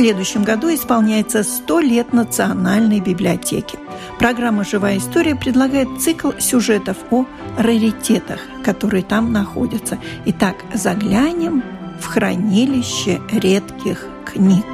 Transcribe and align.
Следующем 0.00 0.44
году 0.44 0.72
исполняется 0.72 1.42
100 1.42 1.80
лет 1.80 2.12
Национальной 2.14 3.00
библиотеки. 3.00 3.78
Программа 4.18 4.64
«Живая 4.64 4.96
история» 4.96 5.36
предлагает 5.36 5.88
цикл 6.00 6.30
сюжетов 6.38 6.96
о 7.10 7.26
раритетах, 7.58 8.40
которые 8.64 9.02
там 9.02 9.30
находятся. 9.30 9.98
Итак, 10.24 10.56
заглянем 10.72 11.62
в 12.00 12.06
хранилище 12.06 13.20
редких 13.30 14.06
книг. 14.24 14.64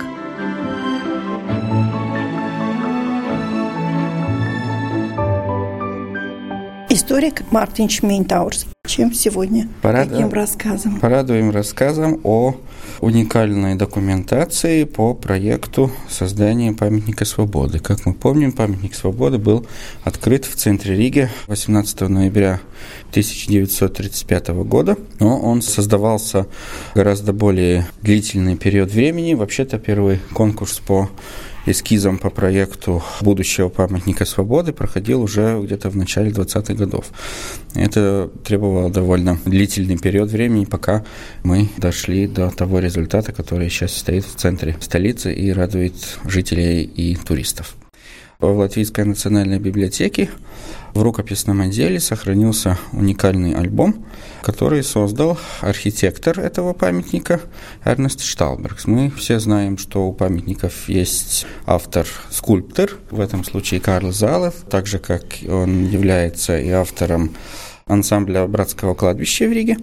Историк 6.89 7.43
Мартин 7.51 7.89
Шмейнтаурс. 7.89 8.76
Чем 8.87 9.13
сегодня? 9.13 9.69
Порад... 9.83 10.09
Каким 10.09 10.33
рассказом? 10.33 11.01
Порадуем 11.01 11.51
рассказом 11.51 12.21
о 12.23 12.57
уникальной 13.01 13.75
документации 13.75 14.85
по 14.85 15.13
проекту 15.13 15.91
создания 16.09 16.73
памятника 16.73 17.25
свободы. 17.25 17.81
Как 17.81 18.07
мы 18.07 18.15
помним, 18.15 18.53
памятник 18.53 18.95
свободы 18.95 19.39
был 19.39 19.67
открыт 20.05 20.45
в 20.45 20.55
центре 20.55 20.97
Риги 20.97 21.29
18 21.49 22.01
ноября 22.03 22.61
1935 23.11 24.49
года, 24.65 24.97
но 25.19 25.39
он 25.41 25.63
создавался 25.63 26.47
гораздо 26.95 27.33
более 27.33 27.87
длительный 28.03 28.57
период 28.57 28.93
времени. 28.93 29.35
Вообще-то 29.35 29.79
первый 29.79 30.21
конкурс 30.33 30.79
по 30.79 31.11
эскизом 31.67 32.19
по 32.19 32.31
проекту 32.31 33.03
будущего 33.21 33.69
памятника 33.69 34.25
свободы 34.25 34.73
проходил 34.73 35.23
уже 35.23 35.61
где-то 35.63 35.91
в 35.91 35.97
начале 35.97 36.31
20-х 36.31 36.75
годов. 36.75 37.07
Это 37.75 38.31
требовало 38.45 38.91
довольно 38.91 39.39
длительный 39.45 39.99
период 39.99 40.31
времени, 40.31 40.65
пока 40.65 41.05
мы 41.43 41.69
дошли 41.77 42.27
до 42.27 42.51
того 42.51 42.79
результата, 42.79 43.33
который 43.33 43.69
сейчас 43.69 43.97
стоит 43.97 44.25
в 44.25 44.37
центре 44.37 44.77
столицы 44.81 45.35
и 45.35 45.53
радует 45.53 45.95
жителей 46.25 46.83
и 46.83 47.17
туристов. 47.17 47.77
В 48.39 48.51
Латвийской 48.51 49.07
национальной 49.07 49.59
библиотеке 49.59 50.29
в 50.93 51.01
рукописном 51.01 51.63
отделе 51.63 51.99
сохранился 51.99 52.79
уникальный 52.93 53.55
альбом, 53.55 54.05
который 54.43 54.83
создал 54.83 55.39
архитектор 55.63 56.39
этого 56.39 56.75
памятника 56.75 57.41
Эрнест 57.83 58.23
Шталбергс. 58.23 58.87
Мы 58.87 59.11
все 59.11 59.39
знаем, 59.41 59.79
что 59.79 60.07
у 60.07 60.13
памятников 60.13 60.87
есть 60.87 61.47
автор-скульптор, 61.65 62.99
в 63.11 63.21
этом 63.21 63.43
случае 63.43 63.81
Карл 63.81 64.13
Залев, 64.13 64.55
так 64.69 64.87
же 64.87 64.99
как 64.99 65.25
он 65.49 65.89
является 65.89 66.59
и 66.59 66.69
автором 66.69 67.35
ансамбля 67.89 68.45
братского 68.49 68.95
кладбища 68.95 69.47
в 69.47 69.53
Риге, 69.53 69.77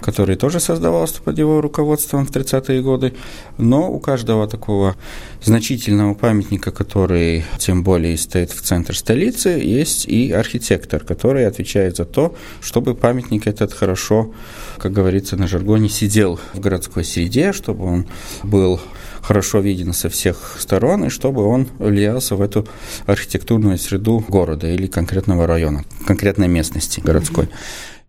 который 0.00 0.36
тоже 0.36 0.60
создавался 0.60 1.20
под 1.20 1.40
его 1.40 1.60
руководством 1.60 2.24
в 2.24 2.30
30-е 2.30 2.80
годы. 2.82 3.14
Но 3.56 3.90
у 3.90 3.98
каждого 3.98 4.46
такого 4.46 4.94
значительного 5.42 6.14
памятника, 6.14 6.70
который 6.70 7.44
тем 7.58 7.82
более 7.82 8.16
стоит 8.16 8.52
в 8.52 8.60
центре 8.62 8.94
столицы, 8.94 9.48
есть 9.48 10.06
и 10.06 10.30
архитектор, 10.30 11.02
который 11.02 11.48
отвечает 11.48 11.96
за 11.96 12.04
то, 12.04 12.36
чтобы 12.60 12.94
памятник 12.94 13.48
этот 13.48 13.72
хорошо, 13.72 14.32
как 14.76 14.92
говорится 14.92 15.36
на 15.36 15.48
жаргоне, 15.48 15.88
сидел 15.88 16.38
в 16.54 16.60
городской 16.60 17.02
среде, 17.02 17.52
чтобы 17.52 17.86
он 17.86 18.06
был 18.44 18.80
хорошо 19.22 19.60
виден 19.60 19.92
со 19.92 20.08
всех 20.08 20.56
сторон, 20.58 21.04
и 21.04 21.08
чтобы 21.08 21.44
он 21.44 21.68
влиялся 21.78 22.36
в 22.36 22.42
эту 22.42 22.66
архитектурную 23.06 23.78
среду 23.78 24.24
города 24.28 24.68
или 24.68 24.86
конкретного 24.86 25.46
района, 25.46 25.84
конкретной 26.06 26.48
местности 26.48 27.00
городской. 27.00 27.48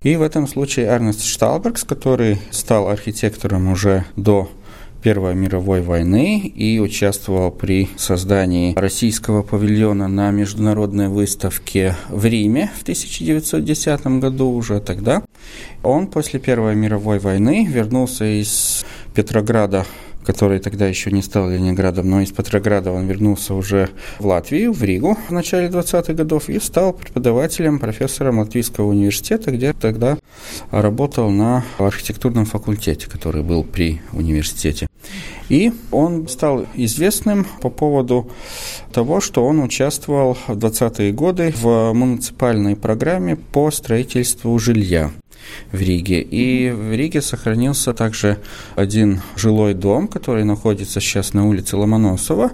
И 0.01 0.15
в 0.15 0.21
этом 0.21 0.47
случае 0.47 0.87
Эрнест 0.87 1.23
Шталбергс, 1.23 1.83
который 1.83 2.39
стал 2.51 2.87
архитектором 2.87 3.69
уже 3.69 4.05
до 4.15 4.49
Первой 5.01 5.33
мировой 5.33 5.81
войны 5.81 6.39
и 6.39 6.79
участвовал 6.79 7.51
при 7.51 7.89
создании 7.95 8.75
российского 8.75 9.43
павильона 9.43 10.09
на 10.09 10.29
международной 10.31 11.07
выставке 11.07 11.95
в 12.09 12.25
Риме 12.25 12.69
в 12.77 12.81
1910 12.81 14.07
году 14.19 14.51
уже 14.51 14.81
тогда. 14.81 15.23
Он 15.83 16.07
после 16.07 16.39
Первой 16.39 16.75
мировой 16.75 17.19
войны 17.19 17.65
вернулся 17.69 18.25
из 18.25 18.85
Петрограда 19.15 19.85
который 20.29 20.59
тогда 20.59 20.85
еще 20.85 21.09
не 21.09 21.23
стал 21.23 21.50
Ленинградом, 21.50 22.07
но 22.07 22.22
из 22.22 22.31
Петрограда 22.31 22.91
он 22.91 23.07
вернулся 23.07 23.56
уже 23.56 23.90
в 24.19 24.28
Латвию, 24.28 24.73
в 24.73 24.84
Ригу 24.84 25.17
в 25.28 25.31
начале 25.31 25.69
20-х 25.69 26.13
годов 26.13 26.50
и 26.50 26.59
стал 26.59 26.94
преподавателем, 26.94 27.79
профессором 27.79 28.38
Латвийского 28.38 28.89
университета, 28.89 29.50
где 29.50 29.73
тогда 29.73 30.19
работал 30.69 31.31
на 31.31 31.66
архитектурном 31.79 32.45
факультете, 32.45 33.09
который 33.09 33.41
был 33.41 33.63
при 33.63 34.03
университете. 34.13 34.85
И 35.50 35.72
он 35.89 36.28
стал 36.28 36.68
известным 36.75 37.47
по 37.59 37.72
поводу 37.72 38.29
того, 38.94 39.22
что 39.22 39.44
он 39.44 39.63
участвовал 39.63 40.38
в 40.47 40.51
20-е 40.51 41.12
годы 41.12 41.56
в 41.59 41.91
муниципальной 41.94 42.75
программе 42.75 43.35
по 43.35 43.72
строительству 43.72 44.59
жилья 44.59 45.09
в 45.72 45.79
Риге. 45.79 46.22
И 46.22 46.72
в 46.72 46.94
Риге 46.94 47.22
сохранился 47.22 47.94
также 47.94 48.38
один 48.75 49.22
жилой 49.35 49.73
дом, 49.73 50.07
который 50.07 50.44
находится 50.44 51.00
сейчас 51.00 51.33
на 51.33 51.47
улице 51.47 51.77
Ломоносова. 51.77 52.51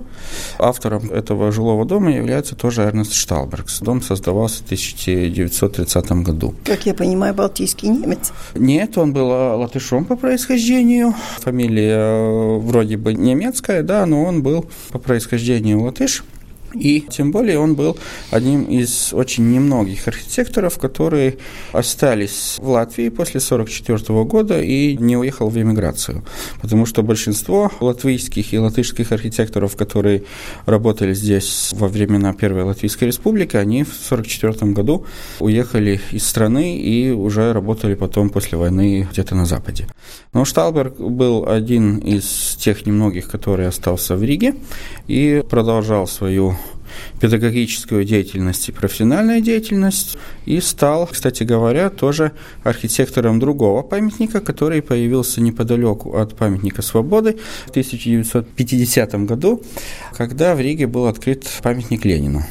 Автором 0.60 1.12
этого 1.12 1.52
жилого 1.52 1.86
дома 1.86 2.12
является 2.12 2.56
тоже 2.56 2.82
Эрнест 2.82 3.14
Шталбергс. 3.14 3.80
Дом 3.80 4.02
создавался 4.02 4.62
в 4.62 4.66
1930 4.66 6.12
году. 6.24 6.56
Как 6.64 6.86
я 6.86 6.94
понимаю, 6.94 7.34
балтийский 7.34 7.90
немец? 7.90 8.32
Нет, 8.56 8.98
он 8.98 9.14
был 9.14 9.28
латышом 9.28 10.06
по 10.06 10.16
происхождению. 10.16 11.14
Фамилия 11.40 11.98
э, 11.98 12.58
вроде 12.60 12.98
бы 12.98 13.14
немецкая, 13.14 13.84
да, 13.84 14.06
но 14.06 14.24
он 14.24 14.44
был 14.44 14.66
по 14.92 15.00
происхождению 15.00 15.82
латыш. 15.82 16.24
И 16.74 17.02
тем 17.02 17.32
более 17.32 17.60
он 17.60 17.76
был 17.76 17.98
одним 18.32 18.66
из 18.66 19.14
очень 19.14 19.50
немногих 19.52 20.08
архитекторов, 20.08 20.78
которые 20.78 21.38
остались 21.72 22.58
в 22.60 22.70
Латвии 22.70 23.10
после 23.10 23.40
1944 23.40 24.24
года 24.24 24.62
и 24.62 24.98
не 24.98 25.18
уехал 25.18 25.50
в 25.50 25.58
эмиграцию. 25.58 26.24
Потому 26.62 26.86
что 26.86 27.02
большинство 27.04 27.72
латвийских 27.80 28.54
и 28.54 28.60
латышских 28.60 29.12
архитекторов, 29.12 29.76
которые 29.76 30.24
работали 30.66 31.14
здесь 31.14 31.72
во 31.74 31.88
времена 31.88 32.34
Первой 32.34 32.64
Латвийской 32.64 33.06
Республики, 33.06 33.56
они 33.56 33.84
в 33.84 33.94
1944 34.12 34.72
году 34.74 35.06
уехали 35.40 36.02
из 36.12 36.28
страны 36.28 36.78
и 36.78 37.12
уже 37.12 37.54
работали 37.54 37.96
потом 37.96 38.30
после 38.30 38.58
войны 38.58 39.08
где-то 39.12 39.36
на 39.36 39.46
Западе. 39.46 39.88
Но 40.34 40.46
Шталберг 40.46 41.00
был 41.00 41.48
один 41.48 41.98
из 41.98 42.58
тех 42.60 42.86
немногих, 42.86 43.30
который 43.30 43.68
остался 43.68 44.16
в 44.16 44.24
Риге 44.24 44.56
и 45.08 45.44
продолжал 45.50 46.08
свою 46.08 46.58
педагогическую 47.20 48.06
деятельность 48.06 48.70
и 48.70 48.72
профессиональную 48.72 49.42
деятельность 49.42 50.18
и 50.46 50.60
стал, 50.60 51.08
кстати 51.08 51.44
говоря, 51.44 51.90
тоже 51.90 52.32
архитектором 52.64 53.40
другого 53.40 53.82
памятника, 53.82 54.42
который 54.42 54.82
появился 54.82 55.42
неподалеку 55.42 56.18
от 56.18 56.36
памятника 56.36 56.82
свободы 56.82 57.38
в 57.66 57.70
1950 57.70 59.26
году, 59.26 59.62
когда 60.18 60.56
в 60.56 60.60
Риге 60.60 60.88
был 60.88 61.08
открыт 61.08 61.46
памятник 61.62 62.06
Ленину. 62.06 62.44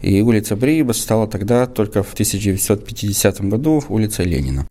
И 0.00 0.20
улица 0.22 0.56
Бриеба 0.56 0.92
стала 0.92 1.26
тогда 1.26 1.66
только 1.66 2.02
в 2.02 2.12
1950 2.12 3.40
году 3.42 3.82
улицей 3.88 4.24
Ленина. 4.24 4.66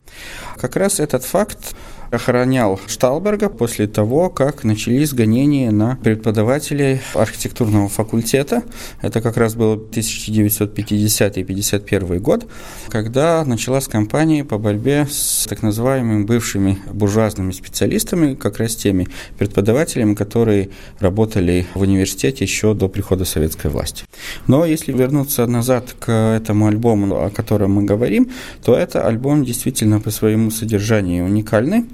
Как 0.57 0.75
раз 0.75 1.00
этот 1.00 1.24
факт 1.24 1.75
охранял 2.12 2.80
Шталберга 2.88 3.50
после 3.50 3.88
того, 3.88 4.30
как 4.30 4.63
начались 4.63 5.13
гонения 5.13 5.71
на 5.71 5.98
преподавателей 5.98 7.01
архитектурного 7.13 7.89
факультета. 7.89 8.63
Это 9.01 9.21
как 9.21 9.38
раз 9.38 9.56
был 9.56 9.74
1950 9.74 11.38
и 11.38 11.44
51 11.44 12.19
год, 12.19 12.48
когда 12.89 13.44
началась 13.45 13.88
кампания 13.88 14.44
по 14.44 14.57
борьбе 14.57 15.07
с 15.09 15.48
так 15.50 15.62
называемыми 15.62 16.24
бывшими 16.24 16.80
буржуазными 16.92 17.51
специалистами, 17.51 18.36
как 18.36 18.57
раз 18.57 18.75
теми 18.75 19.07
преподавателями, 19.38 20.13
которые 20.13 20.69
работали 21.00 21.65
в 21.74 21.81
университете 21.81 22.44
еще 22.44 22.74
до 22.74 22.88
прихода 22.88 23.25
советской 23.25 23.69
власти. 23.69 24.06
Но 24.48 24.65
если 24.65 24.92
вернуться 24.92 25.45
назад 25.45 25.95
к 26.00 26.12
этому 26.12 26.68
альбому, 26.68 27.24
о 27.24 27.30
котором 27.30 27.74
мы 27.74 27.83
говорим, 27.83 28.30
то 28.63 28.75
это 28.75 29.06
альбом 29.06 29.44
действительно 29.44 30.00
по 30.00 30.12
своему 30.12 30.51
содержанию 30.51 31.25
уникальный, 31.25 31.86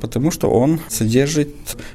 потому 0.00 0.30
что 0.30 0.48
он 0.48 0.80
содержит 0.88 1.50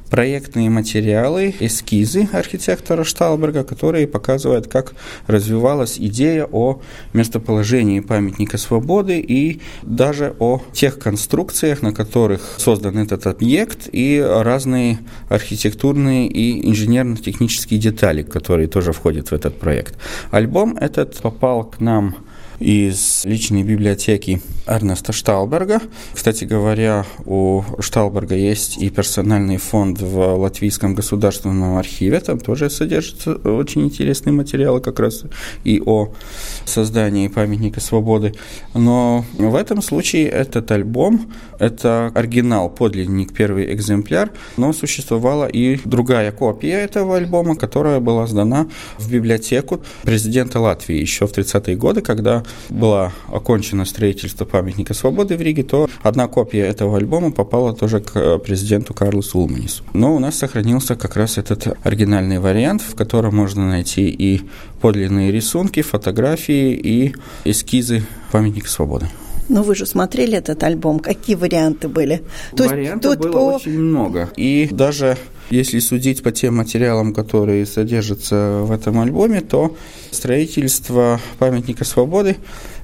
проектные 0.09 0.69
материалы, 0.69 1.54
эскизы 1.59 2.30
архитектора 2.31 3.04
Шталберга, 3.04 3.63
которые 3.63 4.07
показывают, 4.07 4.68
как 4.68 4.94
развивалась 5.27 5.98
идея 6.00 6.45
о 6.45 6.81
местоположении 7.13 8.00
памятника 8.00 8.57
свободы 8.57 9.19
и 9.19 9.62
даже 9.83 10.36
о 10.39 10.62
тех 10.74 11.00
конструкциях, 11.00 11.81
на 11.81 11.94
которых 11.94 12.56
создан 12.57 12.98
этот 12.98 13.27
объект, 13.27 13.89
и 13.92 14.24
разные 14.25 15.00
архитектурные 15.30 16.27
и 16.27 16.69
инженерно-технические 16.69 17.80
детали, 17.80 18.24
которые 18.24 18.68
тоже 18.68 18.94
входят 18.94 19.30
в 19.30 19.33
этот 19.33 19.59
проект. 19.59 19.95
Альбом 20.31 20.77
этот 20.77 21.18
попал 21.21 21.63
к 21.63 21.80
нам 21.80 22.15
из 22.59 23.24
личной 23.25 23.63
библиотеки 23.63 24.42
Эрнеста 24.65 25.13
Шталберга. 25.13 25.81
Кстати 26.13 26.44
говоря, 26.44 27.06
у 27.25 27.63
Шталберга 27.80 28.36
есть 28.36 28.77
и 28.77 28.89
персональный 28.89 29.57
фонд 29.57 30.01
в 30.01 30.36
Латвийском 30.36 30.95
государственном 30.95 31.77
архиве. 31.77 32.19
Там 32.19 32.39
тоже 32.39 32.69
содержатся 32.69 33.36
очень 33.36 33.83
интересные 33.83 34.33
материалы 34.33 34.81
как 34.81 35.00
раз 35.00 35.24
и 35.63 35.81
о 35.86 36.13
создании 36.65 37.27
памятника 37.27 37.80
свободы. 37.80 38.33
Но 38.74 39.24
в 39.38 39.56
этом 39.56 39.81
случае 39.81 40.27
этот 40.27 40.71
альбом– 40.71 41.31
это 41.59 42.12
оригинал, 42.13 42.69
подлинник, 42.69 43.33
первый 43.33 43.74
экземпляр, 43.74 44.31
но 44.57 44.74
существовала 44.74 45.45
и 45.45 45.80
другая 45.86 46.31
копия 46.31 46.80
этого 46.80 47.18
альбома, 47.18 47.56
которая 47.56 48.00
была 48.00 48.27
сдана 48.27 48.68
в 48.98 49.12
библиотеку 49.12 49.81
президента 50.04 50.59
Латвии 50.59 50.95
еще 50.95 51.27
в 51.27 51.31
30-е 51.31 51.75
годы, 51.75 52.01
когда 52.01 52.44
было 52.70 53.12
окончено 53.28 53.86
строительство 53.86 54.46
памятника 54.46 54.94
свободы 54.94 55.38
в 55.38 55.42
Риге, 55.42 55.64
то 55.64 55.90
одна 56.02 56.28
копия 56.28 56.66
этого 56.66 56.98
альбома 56.98 57.32
попала 57.32 57.74
тоже 57.74 58.00
к 58.00 58.16
э, 58.16 58.40
президенту 58.40 58.94
Карлосу 58.94 59.40
Улманису. 59.40 59.84
Но 59.94 60.16
у 60.16 60.20
нас 60.20 60.38
сохранился 60.38 60.96
как 60.96 61.16
раз 61.16 61.38
этот 61.38 61.78
оригинальный 61.84 62.40
вариант, 62.40 62.82
в 62.82 62.96
котором 62.96 63.36
можно 63.36 63.68
найти 63.68 64.10
и 64.10 64.42
подлинные 64.82 65.32
рисунки, 65.32 65.82
фотографии 65.82 66.74
и 66.74 67.16
эскизы 67.46 68.04
памятника 68.32 68.70
свободы. 68.70 69.10
Но 69.50 69.64
вы 69.64 69.76
же 69.76 69.86
смотрели 69.86 70.38
этот 70.38 70.62
альбом, 70.64 71.00
какие 71.00 71.36
варианты 71.36 71.88
были? 71.88 72.22
То 72.56 72.66
Вариантов 72.66 73.14
тут 73.14 73.24
было 73.24 73.32
по... 73.32 73.38
очень 73.56 73.80
много. 73.80 74.30
И 74.36 74.68
даже 74.72 75.18
если 75.50 75.80
судить 75.80 76.24
по 76.24 76.32
тем 76.32 76.58
материалам, 76.58 77.14
которые 77.14 77.66
содержатся 77.66 78.62
в 78.64 78.72
этом 78.72 79.00
альбоме, 79.00 79.42
то 79.42 79.76
строительство 80.12 81.20
памятника 81.40 81.86
свободы 81.86 82.38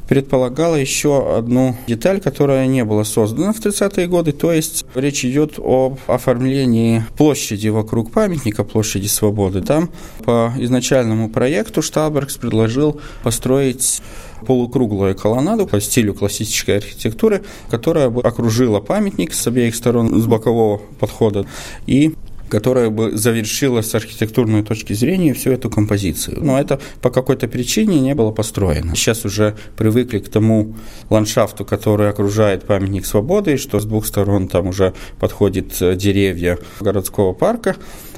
предполагало 0.07 0.75
еще 0.75 1.37
одну 1.37 1.75
деталь, 1.87 2.19
которая 2.19 2.67
не 2.67 2.83
была 2.83 3.03
создана 3.03 3.53
в 3.53 3.59
30-е 3.59 4.07
годы, 4.07 4.31
то 4.31 4.51
есть 4.51 4.85
речь 4.95 5.23
идет 5.25 5.57
об 5.57 5.97
оформлении 6.07 7.05
площади 7.17 7.69
вокруг 7.69 8.11
памятника, 8.11 8.63
площади 8.63 9.07
свободы. 9.07 9.61
Там 9.61 9.89
по 10.25 10.53
изначальному 10.57 11.29
проекту 11.29 11.81
Шталбергс 11.81 12.37
предложил 12.37 12.99
построить 13.23 14.01
полукруглую 14.45 15.15
колоннаду 15.15 15.65
по 15.65 15.79
стилю 15.79 16.13
классической 16.13 16.77
архитектуры, 16.77 17.43
которая 17.69 18.09
бы 18.09 18.21
окружила 18.21 18.81
памятник 18.81 19.33
с 19.33 19.47
обеих 19.47 19.73
сторон 19.73 20.21
с 20.21 20.25
бокового 20.25 20.81
подхода 20.99 21.45
и 21.87 22.13
которая 22.53 22.91
бы 22.91 23.17
завершила 23.17 23.81
с 23.81 23.95
архитектурной 23.95 24.61
точки 24.61 24.93
зрения 24.93 25.33
всю 25.33 25.49
эту 25.49 25.71
композицию. 25.71 26.37
Но 26.43 26.59
это 26.59 26.79
по 27.01 27.09
какой-то 27.09 27.47
причине 27.47 27.99
не 27.99 28.13
было 28.13 28.29
построено. 28.29 28.95
Сейчас 28.95 29.25
уже 29.25 29.55
привыкли 29.75 30.19
к 30.19 30.29
тому 30.29 30.75
ландшафту, 31.09 31.65
который 31.65 32.09
окружает 32.09 32.65
памятник 32.65 33.07
свободы, 33.07 33.57
что 33.57 33.79
с 33.79 33.85
двух 33.85 34.05
сторон 34.05 34.47
там 34.47 34.67
уже 34.67 34.93
подходят 35.19 35.81
э, 35.81 35.95
деревья 35.95 36.59
городского 36.79 37.33
парка. 37.33 37.75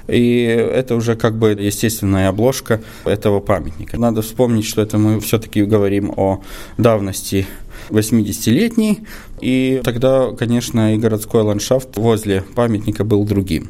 И 0.10 0.42
это 0.44 0.96
уже 0.96 1.16
как 1.16 1.38
бы 1.38 1.52
естественная 1.52 2.28
обложка 2.28 2.82
этого 3.06 3.40
памятника. 3.40 3.98
Надо 3.98 4.22
вспомнить, 4.22 4.66
что 4.66 4.82
это 4.82 4.98
мы 4.98 5.22
все-таки 5.22 5.64
говорим 5.64 6.12
о 6.14 6.44
давности 6.78 7.48
80-летний, 7.90 9.00
и 9.46 9.80
тогда, 9.84 10.32
конечно, 10.32 10.96
и 10.96 10.98
городской 10.98 11.44
ландшафт 11.44 11.98
возле 11.98 12.42
памятника 12.56 13.04
был 13.04 13.24
другим. 13.26 13.70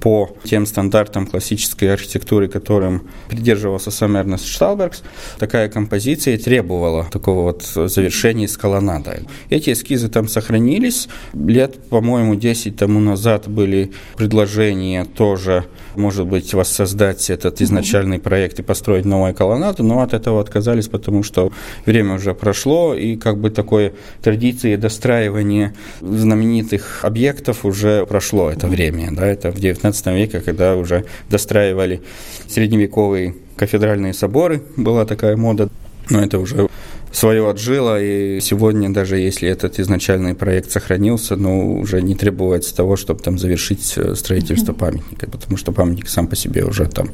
По 0.00 0.30
тем 0.44 0.66
стандартам 0.66 1.26
классической 1.26 1.92
архитектуры, 1.92 2.46
которым 2.46 3.08
придерживался 3.28 3.90
сам 3.90 4.16
Эрнест 4.16 4.46
Шталбергс, 4.46 5.02
такая 5.40 5.68
композиция 5.68 6.38
требовала 6.38 7.08
такого 7.10 7.42
вот 7.42 7.64
завершения 7.64 8.46
с 8.46 8.56
колоннадой. 8.56 9.26
Эти 9.50 9.72
эскизы 9.72 10.08
там 10.08 10.28
сохранились. 10.28 11.08
Лет, 11.34 11.88
по-моему, 11.88 12.36
10 12.36 12.76
тому 12.76 13.00
назад 13.00 13.48
были 13.48 13.90
предложения 14.16 15.04
тоже, 15.04 15.64
может 15.96 16.28
быть, 16.28 16.54
воссоздать 16.54 17.30
этот 17.30 17.60
изначальный 17.60 18.20
проект 18.20 18.60
и 18.60 18.62
построить 18.62 19.04
новую 19.04 19.34
колоннаду, 19.34 19.82
но 19.82 20.02
от 20.02 20.14
этого 20.14 20.40
отказались, 20.40 20.86
потому 20.86 21.24
что 21.24 21.50
время 21.84 22.14
уже 22.14 22.32
прошло, 22.32 22.94
и 22.94 23.16
как 23.16 23.40
бы 23.40 23.50
такой 23.50 23.92
традиции 24.22 24.76
достраивания 24.76 25.15
достраивание 25.16 25.72
знаменитых 26.00 27.04
объектов 27.04 27.64
уже 27.64 28.04
прошло 28.06 28.50
это 28.50 28.66
время. 28.66 29.08
Да, 29.12 29.26
это 29.26 29.50
в 29.50 29.56
XIX 29.56 30.14
веке, 30.14 30.40
когда 30.40 30.76
уже 30.76 31.04
достраивали 31.30 32.02
средневековые 32.48 33.34
кафедральные 33.56 34.12
соборы, 34.12 34.62
была 34.76 35.06
такая 35.06 35.36
мода. 35.36 35.68
Но 36.10 36.22
это 36.22 36.38
уже 36.38 36.68
свое 37.12 37.48
отжило, 37.48 38.00
и 38.00 38.40
сегодня, 38.40 38.90
даже 38.90 39.16
если 39.16 39.48
этот 39.48 39.80
изначальный 39.80 40.34
проект 40.34 40.70
сохранился, 40.70 41.36
но 41.36 41.66
уже 41.66 42.02
не 42.02 42.14
требуется 42.14 42.76
того, 42.76 42.96
чтобы 42.96 43.22
там 43.22 43.38
завершить 43.38 43.94
э, 43.96 44.14
строительство 44.14 44.74
памятника, 44.74 45.30
потому 45.30 45.56
что 45.56 45.72
памятник 45.72 46.08
сам 46.08 46.26
по 46.26 46.36
себе 46.36 46.64
уже 46.64 46.84
там 46.84 47.08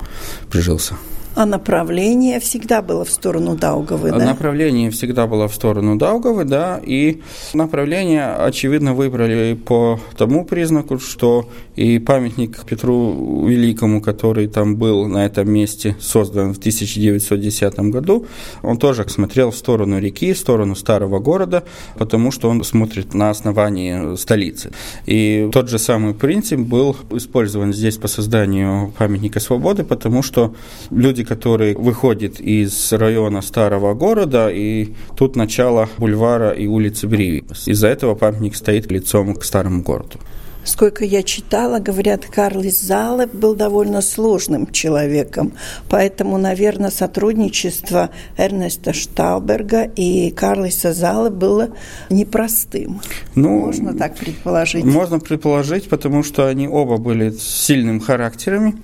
прижился. 0.51 0.95
А 1.35 1.47
направление 1.47 2.41
всегда 2.41 2.83
было 2.83 3.05
в 3.05 3.11
сторону 3.11 3.57
Даугавы, 3.57 4.11
да? 4.11 4.19
Направление 4.19 4.91
всегда 4.91 5.27
было 5.27 5.49
в 5.49 5.55
сторону 5.55 5.97
Даугавы, 5.97 6.45
да, 6.45 6.81
и 6.83 7.23
направление, 7.55 8.27
очевидно, 8.35 8.95
выбрали 8.95 9.55
по 9.55 9.99
тому 10.17 10.45
признаку, 10.45 10.99
что 10.99 11.49
и 11.75 11.99
памятник 11.99 12.65
Петру 12.65 13.47
Великому, 13.47 14.03
который 14.03 14.47
там 14.47 14.77
был 14.77 15.07
на 15.07 15.25
этом 15.25 15.51
месте 15.51 15.97
создан 16.01 16.53
в 16.53 16.59
1910 16.59 17.79
году, 17.91 18.27
он 18.63 18.77
тоже 18.77 19.09
смотрел 19.09 19.51
в 19.51 19.57
сторону 19.57 19.99
реки, 19.99 20.35
в 20.35 20.39
сторону 20.39 20.75
старого 20.75 21.19
города, 21.19 21.65
потому 21.97 22.31
что 22.31 22.51
он 22.51 22.63
смотрит 22.65 23.15
на 23.15 23.31
основание 23.31 24.17
столицы. 24.17 24.73
И 25.07 25.49
тот 25.53 25.71
же 25.71 25.79
самый 25.79 26.13
принцип 26.13 26.61
был 26.61 26.97
использован 27.11 27.73
здесь 27.73 27.97
по 27.97 28.09
созданию 28.09 28.93
памятника 28.99 29.41
свободы, 29.41 29.83
потому 29.85 30.23
что 30.23 30.55
люди 30.91 31.22
люди, 31.23 31.25
которые 31.25 31.75
выходят 31.77 32.41
из 32.41 32.93
района 32.93 33.43
старого 33.43 33.95
города, 33.95 34.49
и 34.51 34.95
тут 35.17 35.37
начало 35.37 35.89
бульвара 35.99 36.51
и 36.51 36.67
улицы 36.67 37.07
Бриви. 37.07 37.45
Из-за 37.67 37.89
этого 37.89 38.15
памятник 38.15 38.57
стоит 38.57 38.93
лицом 38.93 39.35
к 39.35 39.45
старому 39.45 39.83
городу. 39.83 40.19
Сколько 40.65 41.05
я 41.05 41.25
читала, 41.25 41.81
говорят, 41.81 42.25
Карлис 42.27 42.81
Залеп 42.81 43.35
был 43.35 43.57
довольно 43.57 44.01
сложным 44.01 44.71
человеком, 44.71 45.53
поэтому, 45.89 46.39
наверное, 46.39 46.91
сотрудничество 46.91 48.11
Эрнеста 48.39 48.93
Штауберга 48.93 49.91
и 49.97 50.31
Карлиса 50.31 50.93
Зала 50.93 51.31
было 51.31 51.69
непростым. 52.11 53.01
Ну, 53.35 53.67
можно 53.67 53.93
так 53.93 54.15
предположить? 54.17 54.85
Можно 54.85 55.19
предположить, 55.19 55.89
потому 55.89 56.23
что 56.23 56.47
они 56.47 56.69
оба 56.69 56.97
были 56.97 57.33
сильным 57.33 57.99
характерами, 57.99 58.75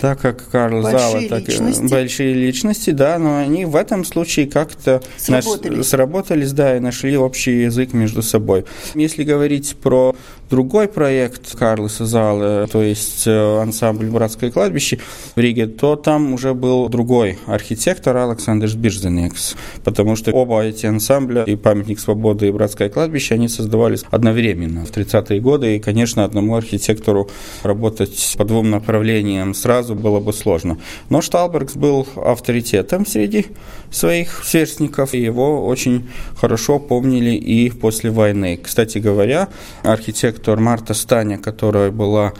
так 0.00 0.20
как 0.20 0.48
Карл 0.50 0.82
Зала, 0.82 1.20
так 1.28 1.46
личности. 1.46 1.86
большие 1.90 2.34
личности, 2.34 2.90
да, 2.90 3.18
но 3.18 3.38
они 3.38 3.64
в 3.66 3.76
этом 3.76 4.04
случае 4.04 4.46
как-то 4.46 5.02
сработались. 5.18 5.76
Наш, 5.76 5.86
сработались, 5.86 6.52
да, 6.52 6.76
и 6.76 6.80
нашли 6.80 7.16
общий 7.16 7.62
язык 7.62 7.92
между 7.92 8.22
собой. 8.22 8.64
Если 8.94 9.24
говорить 9.24 9.76
про 9.76 10.16
другой 10.50 10.88
проект 10.88 11.56
Карлоса 11.56 12.06
Зала, 12.06 12.66
то 12.66 12.82
есть 12.82 13.26
э, 13.26 13.60
ансамбль 13.60 14.06
«Братское 14.06 14.50
кладбище» 14.50 14.98
в 15.36 15.38
Риге, 15.38 15.66
то 15.66 15.96
там 15.96 16.32
уже 16.32 16.54
был 16.54 16.88
другой 16.88 17.38
архитектор 17.46 18.16
Александр 18.16 18.68
Биржденекс, 18.74 19.54
потому 19.84 20.16
что 20.16 20.32
оба 20.32 20.62
эти 20.62 20.86
ансамбля, 20.86 21.44
и 21.44 21.56
«Памятник 21.56 22.00
свободы», 22.00 22.48
и 22.48 22.50
«Братское 22.50 22.88
кладбище», 22.88 23.34
они 23.34 23.48
создавались 23.48 24.04
одновременно 24.10 24.84
в 24.84 24.90
30-е 24.90 25.40
годы, 25.40 25.76
и, 25.76 25.78
конечно, 25.78 26.24
одному 26.24 26.56
архитектору 26.56 27.30
работать 27.62 28.34
по 28.36 28.44
двум 28.44 28.70
направлениям 28.70 29.54
сразу 29.54 29.89
было 29.94 30.20
бы 30.20 30.32
сложно. 30.32 30.78
Но 31.08 31.20
Шталбергс 31.20 31.74
был 31.74 32.06
авторитетом 32.16 33.06
среди 33.06 33.46
своих 33.90 34.44
сверстников, 34.44 35.14
и 35.14 35.20
его 35.20 35.66
очень 35.66 36.08
хорошо 36.36 36.78
помнили 36.78 37.34
и 37.34 37.70
после 37.70 38.10
войны. 38.10 38.58
Кстати 38.62 38.98
говоря, 38.98 39.48
архитектор 39.82 40.58
Марта 40.58 40.94
Станя, 40.94 41.38
которая 41.38 41.90
была 41.90 42.32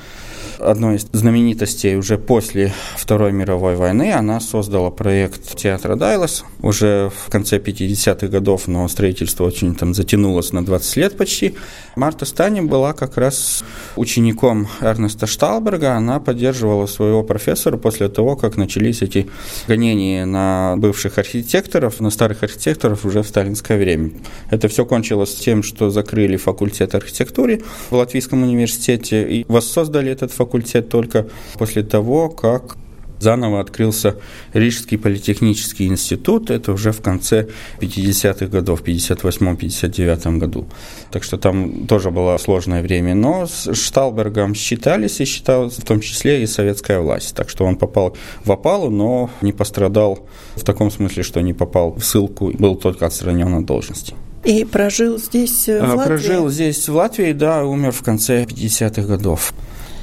одной 0.61 0.97
из 0.97 1.07
знаменитостей 1.13 1.97
уже 1.97 2.19
после 2.19 2.73
Второй 2.97 3.33
мировой 3.33 3.77
войны. 3.77 4.13
Она 4.13 4.41
создала 4.41 4.91
проект 4.91 5.57
театра 5.57 5.97
Дайлас 5.97 6.45
уже 6.63 7.11
в 7.27 7.31
конце 7.31 7.59
50-х 7.59 8.29
годов, 8.29 8.69
но 8.69 8.87
строительство 8.89 9.45
очень 9.45 9.75
там 9.75 9.95
затянулось 9.95 10.53
на 10.53 10.65
20 10.65 10.97
лет 10.97 11.17
почти. 11.17 11.55
Марта 11.97 12.25
Стани 12.25 12.61
была 12.61 12.93
как 12.93 13.17
раз 13.17 13.65
учеником 13.97 14.69
Эрнеста 14.81 15.27
Шталберга. 15.27 15.97
Она 15.97 16.21
поддерживала 16.21 16.87
своего 16.87 17.23
профессора 17.23 17.77
после 17.77 18.09
того, 18.09 18.37
как 18.37 18.57
начались 18.57 19.03
эти 19.03 19.29
гонения 19.67 20.27
на 20.27 20.75
бывших 20.77 21.19
архитекторов, 21.19 22.01
на 22.01 22.11
старых 22.11 22.43
архитекторов 22.43 23.05
уже 23.05 23.23
в 23.23 23.27
сталинское 23.27 23.79
время. 23.79 24.11
Это 24.51 24.69
все 24.69 24.85
кончилось 24.85 25.35
тем, 25.35 25.63
что 25.63 25.91
закрыли 25.91 26.37
факультет 26.37 26.95
архитектуры 26.95 27.63
в 27.91 27.95
Латвийском 27.95 28.43
университете 28.43 29.27
и 29.29 29.45
воссоздали 29.49 30.11
этот 30.11 30.33
факультет 30.33 30.50
только 30.89 31.27
после 31.59 31.83
того, 31.83 32.29
как 32.29 32.77
заново 33.21 33.61
открылся 33.61 34.17
Рижский 34.53 34.99
политехнический 34.99 35.87
институт, 35.87 36.51
это 36.51 36.73
уже 36.73 36.91
в 36.93 37.01
конце 37.01 37.49
50-х 37.81 38.47
годов, 38.47 38.83
58-59 38.83 40.39
году. 40.39 40.67
Так 41.11 41.23
что 41.23 41.37
там 41.37 41.87
тоже 41.87 42.11
было 42.11 42.39
сложное 42.39 42.83
время. 42.83 43.15
Но 43.15 43.47
с 43.47 43.75
Шталбергом 43.75 44.55
считались 44.55 45.21
и 45.21 45.25
считалась 45.25 45.75
в 45.75 45.85
том 45.85 46.01
числе 46.01 46.43
и 46.43 46.47
советская 46.47 47.01
власть. 47.01 47.35
Так 47.35 47.51
что 47.51 47.65
он 47.65 47.77
попал 47.77 48.17
в 48.45 48.51
опалу, 48.51 48.91
но 48.91 49.31
не 49.43 49.53
пострадал 49.53 50.27
в 50.57 50.65
таком 50.65 50.91
смысле, 50.91 51.23
что 51.23 51.41
не 51.41 51.53
попал 51.53 51.93
в 51.93 52.05
ссылку, 52.05 52.51
был 52.59 52.77
только 52.77 53.07
отстранен 53.07 53.55
от 53.55 53.67
должности. 53.67 54.15
И 54.43 54.65
прожил 54.65 55.19
здесь 55.19 55.69
э, 55.69 55.81
в 55.81 55.85
а, 55.85 55.95
Латвии? 55.97 56.07
Прожил 56.07 56.49
здесь 56.49 56.89
в 56.89 56.95
Латвии, 56.95 57.33
да, 57.33 57.65
умер 57.65 57.93
в 57.93 58.03
конце 58.03 58.45
50-х 58.45 59.03
годов. 59.03 59.53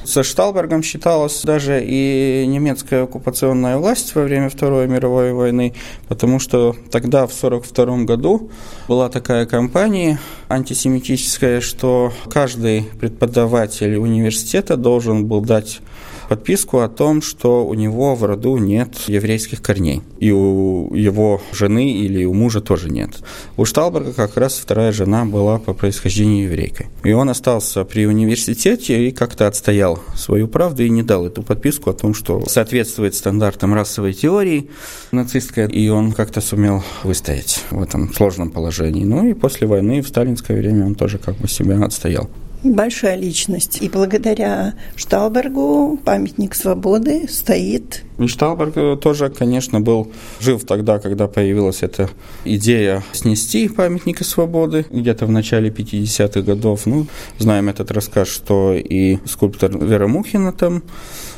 Со 0.08 0.22
Шталбергом 0.22 0.82
считалась 0.82 1.42
даже 1.42 1.84
и 1.84 2.46
немецкая 2.46 3.02
оккупационная 3.02 3.76
власть 3.76 4.14
во 4.14 4.22
время 4.22 4.48
Второй 4.48 4.88
мировой 4.88 5.34
войны, 5.34 5.74
потому 6.08 6.38
что 6.38 6.74
тогда, 6.90 7.26
в 7.26 7.36
1942 7.36 8.04
году, 8.04 8.50
была 8.88 9.10
такая 9.10 9.44
кампания 9.44 10.18
антисемитическая, 10.48 11.60
что 11.60 12.14
каждый 12.30 12.84
преподаватель 12.98 13.96
университета 13.96 14.78
должен 14.78 15.26
был 15.26 15.42
дать 15.42 15.80
подписку 16.28 16.80
о 16.80 16.88
том, 16.88 17.22
что 17.22 17.66
у 17.66 17.74
него 17.74 18.14
в 18.14 18.24
роду 18.24 18.58
нет 18.58 18.94
еврейских 19.06 19.62
корней. 19.62 20.02
И 20.18 20.30
у 20.30 20.94
его 20.94 21.40
жены 21.52 21.92
или 21.92 22.24
у 22.24 22.34
мужа 22.34 22.60
тоже 22.60 22.90
нет. 22.90 23.10
У 23.56 23.64
Шталберга 23.64 24.12
как 24.12 24.36
раз 24.36 24.58
вторая 24.58 24.92
жена 24.92 25.24
была 25.24 25.58
по 25.58 25.72
происхождению 25.72 26.44
еврейкой. 26.44 26.86
И 27.04 27.12
он 27.12 27.30
остался 27.30 27.84
при 27.84 28.06
университете 28.06 29.08
и 29.08 29.10
как-то 29.10 29.46
отстоял 29.46 30.00
свою 30.14 30.48
правду 30.48 30.82
и 30.84 30.90
не 30.90 31.02
дал 31.02 31.26
эту 31.26 31.42
подписку 31.42 31.90
о 31.90 31.94
том, 31.94 32.14
что 32.14 32.46
соответствует 32.46 33.14
стандартам 33.14 33.74
расовой 33.74 34.12
теории 34.12 34.70
нацистской. 35.12 35.66
И 35.68 35.88
он 35.88 36.12
как-то 36.12 36.40
сумел 36.40 36.82
выстоять 37.04 37.64
в 37.70 37.82
этом 37.82 38.12
сложном 38.12 38.50
положении. 38.50 39.04
Ну 39.04 39.26
и 39.28 39.34
после 39.34 39.66
войны 39.66 40.02
в 40.02 40.08
сталинское 40.08 40.56
время 40.56 40.86
он 40.86 40.94
тоже 40.94 41.18
как 41.18 41.36
бы 41.36 41.48
себя 41.48 41.82
отстоял 41.84 42.28
большая 42.62 43.16
личность. 43.16 43.78
И 43.80 43.88
благодаря 43.88 44.74
Шталбергу 44.96 45.98
памятник 46.04 46.54
свободы 46.54 47.26
стоит. 47.28 48.02
Шталберг 48.26 49.00
тоже, 49.00 49.28
конечно, 49.28 49.80
был 49.80 50.10
жив 50.40 50.64
тогда, 50.64 50.98
когда 50.98 51.28
появилась 51.28 51.82
эта 51.82 52.10
идея 52.44 53.04
снести 53.12 53.68
памятники 53.68 54.24
свободы, 54.24 54.86
где-то 54.90 55.26
в 55.26 55.30
начале 55.30 55.70
50-х 55.70 56.42
годов. 56.42 56.86
Ну, 56.86 57.06
знаем 57.38 57.68
этот 57.68 57.90
рассказ, 57.92 58.28
что 58.28 58.74
и 58.74 59.18
скульптор 59.24 59.78
Вера 59.78 60.08
Мухина 60.08 60.52
там 60.52 60.82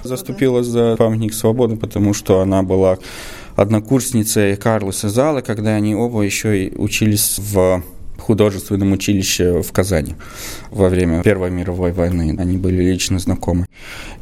заступилась 0.03 0.67
за 0.67 0.97
памятник 0.97 1.35
свободы, 1.35 1.77
потому 1.77 2.15
что 2.15 2.41
она 2.41 2.63
была 2.63 2.99
однокурсницей 3.57 4.57
Карлоса 4.57 5.11
Зала, 5.11 5.43
когда 5.43 5.75
они 5.75 5.95
оба 5.95 6.23
еще 6.23 6.67
и 6.67 6.77
учились 6.77 7.39
в 7.39 7.83
художественном 8.21 8.93
училище 8.93 9.63
в 9.63 9.73
Казани 9.73 10.15
во 10.71 10.89
время 10.89 11.23
Первой 11.23 11.51
мировой 11.51 11.93
войны. 11.93 12.37
Они 12.39 12.57
были 12.57 12.83
лично 12.83 13.19
знакомы. 13.19 13.67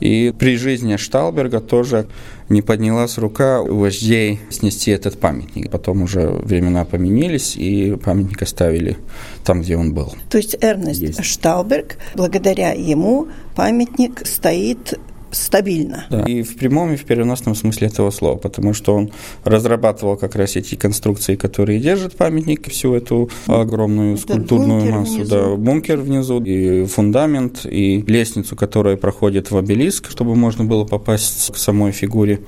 И 0.00 0.32
при 0.38 0.56
жизни 0.56 0.96
Шталберга 0.96 1.60
тоже 1.60 2.06
не 2.48 2.62
поднялась 2.62 3.18
рука 3.18 3.60
у 3.60 3.78
вождей 3.78 4.40
снести 4.50 4.90
этот 4.90 5.18
памятник. 5.18 5.70
Потом 5.70 6.02
уже 6.02 6.28
времена 6.28 6.84
поменялись, 6.84 7.56
и 7.56 7.96
памятник 7.96 8.42
оставили 8.42 8.96
там, 9.44 9.60
где 9.60 9.76
он 9.76 9.92
был. 9.92 10.14
То 10.30 10.38
есть 10.38 10.56
Эрнест 10.60 11.00
Есть. 11.00 11.24
Шталберг, 11.24 11.98
благодаря 12.14 12.72
ему 12.72 13.28
памятник 13.54 14.26
стоит 14.26 14.98
стабильно. 15.30 16.06
Да. 16.10 16.22
И 16.22 16.42
в 16.42 16.56
прямом, 16.56 16.92
и 16.92 16.96
в 16.96 17.04
переносном 17.04 17.54
смысле 17.54 17.88
этого 17.88 18.10
слова, 18.10 18.36
потому 18.36 18.74
что 18.74 18.94
он 18.94 19.10
разрабатывал 19.44 20.16
как 20.16 20.36
раз 20.36 20.56
эти 20.56 20.74
конструкции, 20.74 21.36
которые 21.36 21.80
держат 21.80 22.16
памятник, 22.16 22.68
всю 22.68 22.94
эту 22.94 23.30
огромную 23.46 24.14
Это 24.14 24.22
скульптурную 24.22 24.92
массу. 24.92 25.14
Внизу. 25.14 25.30
Да, 25.30 25.56
бункер 25.56 25.98
внизу, 25.98 26.40
и 26.42 26.84
фундамент, 26.86 27.64
и 27.64 28.02
лестницу, 28.06 28.56
которая 28.56 28.96
проходит 28.96 29.50
в 29.50 29.56
обелиск, 29.56 30.10
чтобы 30.10 30.34
можно 30.34 30.64
было 30.64 30.84
попасть 30.84 31.52
к 31.52 31.56
самой 31.56 31.92
фигуре 31.92 32.40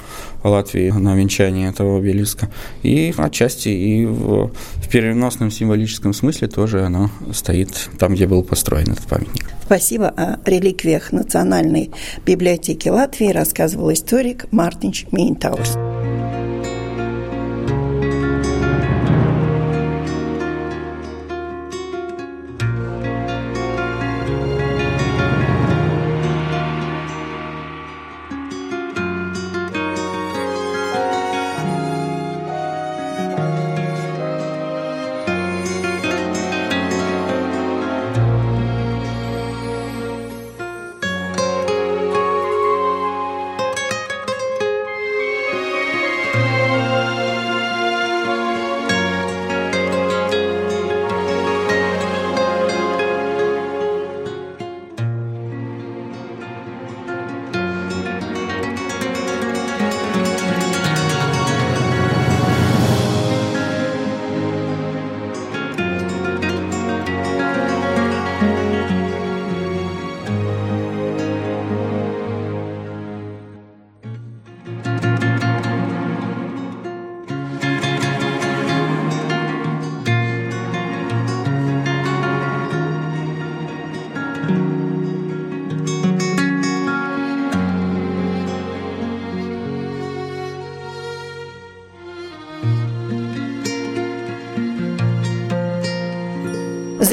Латвии 0.42 0.90
на 0.90 1.14
венчание 1.14 1.68
этого 1.68 1.98
обелиска. 1.98 2.50
И 2.82 3.14
отчасти 3.16 3.68
и 3.68 4.06
в, 4.06 4.48
в 4.48 4.88
переносном 4.88 5.50
символическом 5.50 6.12
смысле 6.12 6.48
тоже 6.48 6.84
она 6.84 7.10
стоит 7.32 7.90
там, 7.98 8.14
где 8.14 8.26
был 8.26 8.42
построен 8.42 8.92
этот 8.92 9.06
памятник. 9.06 9.50
Спасибо 9.64 10.08
о 10.08 10.38
реликвиях 10.44 11.12
Национальной 11.12 11.90
библиотеки 12.26 12.88
Латвии 12.88 13.30
рассказывал 13.30 13.92
историк 13.92 14.46
Мартинч 14.50 15.06
Мейнтаурс. 15.12 15.76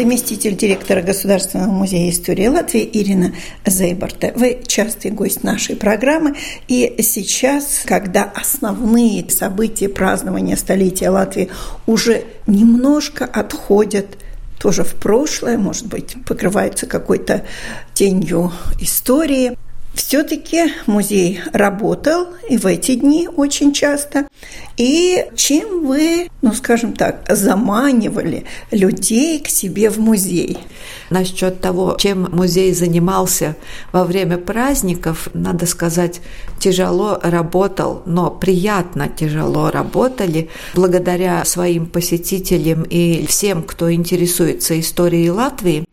Заместитель 0.07 0.55
директора 0.55 1.01
Государственного 1.01 1.69
музея 1.69 2.09
истории 2.09 2.47
Латвии 2.47 2.89
Ирина 2.93 3.33
Зейборта. 3.65 4.31
Вы 4.37 4.61
частый 4.65 5.11
гость 5.11 5.43
нашей 5.43 5.75
программы, 5.75 6.37
и 6.69 6.95
сейчас, 7.01 7.81
когда 7.83 8.23
основные 8.23 9.29
события 9.29 9.89
празднования 9.89 10.55
столетия 10.55 11.09
Латвии 11.09 11.49
уже 11.87 12.23
немножко 12.47 13.25
отходят 13.25 14.17
тоже 14.57 14.85
в 14.85 14.95
прошлое, 14.95 15.57
может 15.57 15.87
быть, 15.87 16.15
покрывается 16.25 16.85
какой-то 16.85 17.43
тенью 17.93 18.53
истории. 18.79 19.57
Все-таки 19.97 20.73
музей 20.85 21.41
работал 21.53 22.27
и 22.47 22.57
в 22.57 22.67
эти 22.67 22.93
дни 22.93 23.27
очень 23.27 23.73
часто. 23.73 24.27
И 24.77 25.25
чем 25.35 25.87
вы, 25.87 26.29
ну 26.43 26.53
скажем 26.53 26.93
так, 26.93 27.25
заманивали 27.27 28.45
людей 28.69 29.39
к 29.39 29.47
себе 29.47 29.89
в 29.89 29.97
музей? 29.97 30.59
Насчет 31.09 31.61
того, 31.61 31.97
чем 31.99 32.29
музей 32.31 32.75
занимался 32.75 33.55
во 33.91 34.03
время 34.03 34.37
праздников, 34.37 35.29
надо 35.33 35.65
сказать, 35.65 36.21
тяжело 36.59 37.19
работал, 37.23 38.03
но 38.05 38.29
приятно 38.29 39.09
тяжело 39.09 39.71
работали 39.71 40.49
благодаря 40.75 41.43
своим 41.43 41.87
посетителям 41.87 42.83
и 42.83 43.25
всем, 43.25 43.63
кто 43.63 43.91
интересуется 43.91 44.79
историей 44.79 45.31
Латвии. 45.31 45.86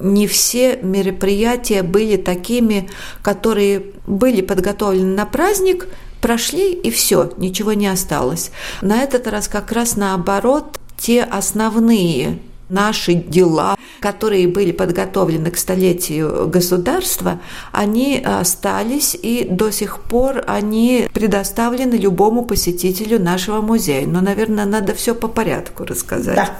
Не 0.00 0.26
все 0.26 0.78
мероприятия 0.82 1.82
были 1.82 2.16
такими, 2.16 2.88
которые 3.22 3.82
были 4.06 4.40
подготовлены 4.40 5.14
на 5.14 5.26
праздник, 5.26 5.88
прошли 6.20 6.72
и 6.72 6.90
все, 6.90 7.32
ничего 7.36 7.72
не 7.72 7.86
осталось. 7.86 8.50
На 8.82 9.02
этот 9.02 9.26
раз 9.26 9.48
как 9.48 9.72
раз 9.72 9.96
наоборот, 9.96 10.78
те 10.96 11.22
основные 11.22 12.38
наши 12.68 13.14
дела, 13.14 13.76
которые 14.00 14.46
были 14.48 14.72
подготовлены 14.72 15.50
к 15.50 15.56
столетию 15.56 16.48
государства, 16.48 17.40
они 17.72 18.18
остались 18.18 19.16
и 19.20 19.46
до 19.48 19.70
сих 19.70 20.00
пор 20.02 20.44
они 20.46 21.08
предоставлены 21.12 21.94
любому 21.94 22.44
посетителю 22.44 23.20
нашего 23.20 23.60
музея. 23.60 24.06
Но, 24.06 24.20
наверное, 24.20 24.66
надо 24.66 24.94
все 24.94 25.14
по 25.14 25.28
порядку 25.28 25.84
рассказать. 25.84 26.36
Да. 26.36 26.58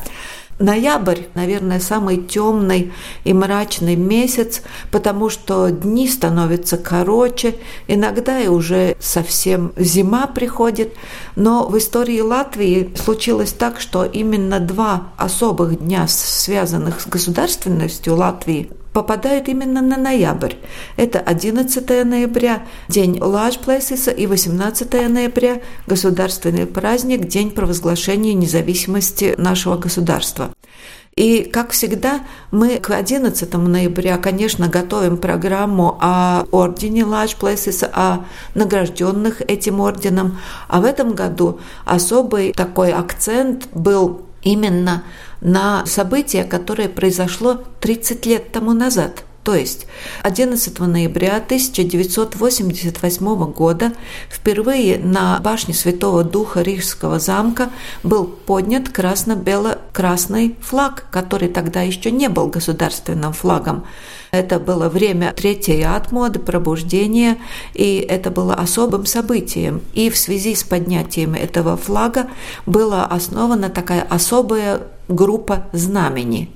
Ноябрь, 0.59 1.23
наверное, 1.35 1.79
самый 1.79 2.17
темный 2.17 2.93
и 3.25 3.33
мрачный 3.33 3.95
месяц, 3.95 4.63
потому 4.91 5.31
что 5.31 5.69
дни 5.69 6.09
становятся 6.09 6.77
короче, 6.77 7.55
иногда 7.87 8.41
и 8.41 8.49
уже 8.49 8.97
совсем 8.99 9.73
зима 9.77 10.27
приходит. 10.27 10.95
Но 11.37 11.69
в 11.69 11.79
истории 11.79 12.21
Латвии 12.21 12.93
случилось 12.97 13.53
так, 13.53 13.81
что 13.81 14.05
именно 14.05 14.59
два 14.59 15.13
особых 15.17 15.79
дня, 15.79 16.07
связанных 16.09 17.01
с 17.01 17.07
государственностью 17.07 18.17
Латвии, 18.17 18.71
попадают 18.93 19.49
именно 19.49 19.81
на 19.81 19.97
ноябрь. 19.97 20.55
Это 20.97 21.21
11 21.21 22.05
ноября, 22.05 22.63
день 22.89 23.19
Ладжплейсиса, 23.21 24.11
и 24.11 24.27
18 24.27 25.09
ноября, 25.09 25.61
государственный 25.87 26.67
праздник, 26.67 27.27
день 27.27 27.51
провозглашения 27.51 28.35
независимости 28.35 29.35
нашего 29.37 29.77
государства. 29.77 30.51
И, 31.19 31.43
как 31.43 31.73
всегда, 31.73 32.21
мы 32.53 32.77
к 32.77 32.91
11 32.91 33.53
ноября, 33.55 34.19
конечно, 34.19 34.69
готовим 34.69 35.17
программу 35.17 35.99
о 36.01 36.45
ордене 36.53 37.01
Large 37.01 37.37
Places, 37.41 37.91
о 37.93 38.25
награжденных 38.55 39.41
этим 39.41 39.81
орденом. 39.81 40.39
А 40.69 40.81
в 40.81 40.85
этом 40.85 41.17
году 41.17 41.59
особый 41.85 42.53
такой 42.53 42.93
акцент 42.93 43.67
был 43.73 44.28
именно 44.43 45.05
на 45.41 45.87
событие, 45.87 46.45
которое 46.45 46.89
произошло 46.89 47.63
30 47.81 48.27
лет 48.27 48.53
тому 48.53 48.73
назад. 48.73 49.25
То 49.49 49.55
есть 49.55 49.87
11 50.25 50.79
ноября 50.79 51.37
1988 51.37 53.51
года 53.51 53.95
впервые 54.29 54.99
на 54.99 55.41
башне 55.41 55.73
Святого 55.73 56.23
Духа 56.23 56.61
Рижского 56.61 57.19
замка 57.19 57.71
был 58.03 58.27
поднят 58.27 58.91
красно-бело-красный 58.91 60.55
флаг, 60.61 61.07
который 61.11 61.49
тогда 61.49 61.81
еще 61.81 62.11
не 62.11 62.29
был 62.29 62.49
государственным 62.49 63.33
флагом. 63.33 63.87
Это 64.33 64.61
было 64.61 64.91
время 64.91 65.33
третьей 65.33 65.83
атмоды, 65.83 66.41
пробуждения, 66.41 67.39
и 67.73 68.07
это 68.07 68.31
было 68.31 68.53
особым 68.53 69.07
событием. 69.07 69.81
И 69.95 70.11
в 70.11 70.19
связи 70.19 70.55
с 70.55 70.63
поднятием 70.63 71.33
этого 71.33 71.79
флага 71.79 72.29
была 72.67 73.07
основана 73.07 73.71
такая 73.71 74.03
особая 74.03 74.83
группа 75.09 75.67
знамени. 75.73 76.51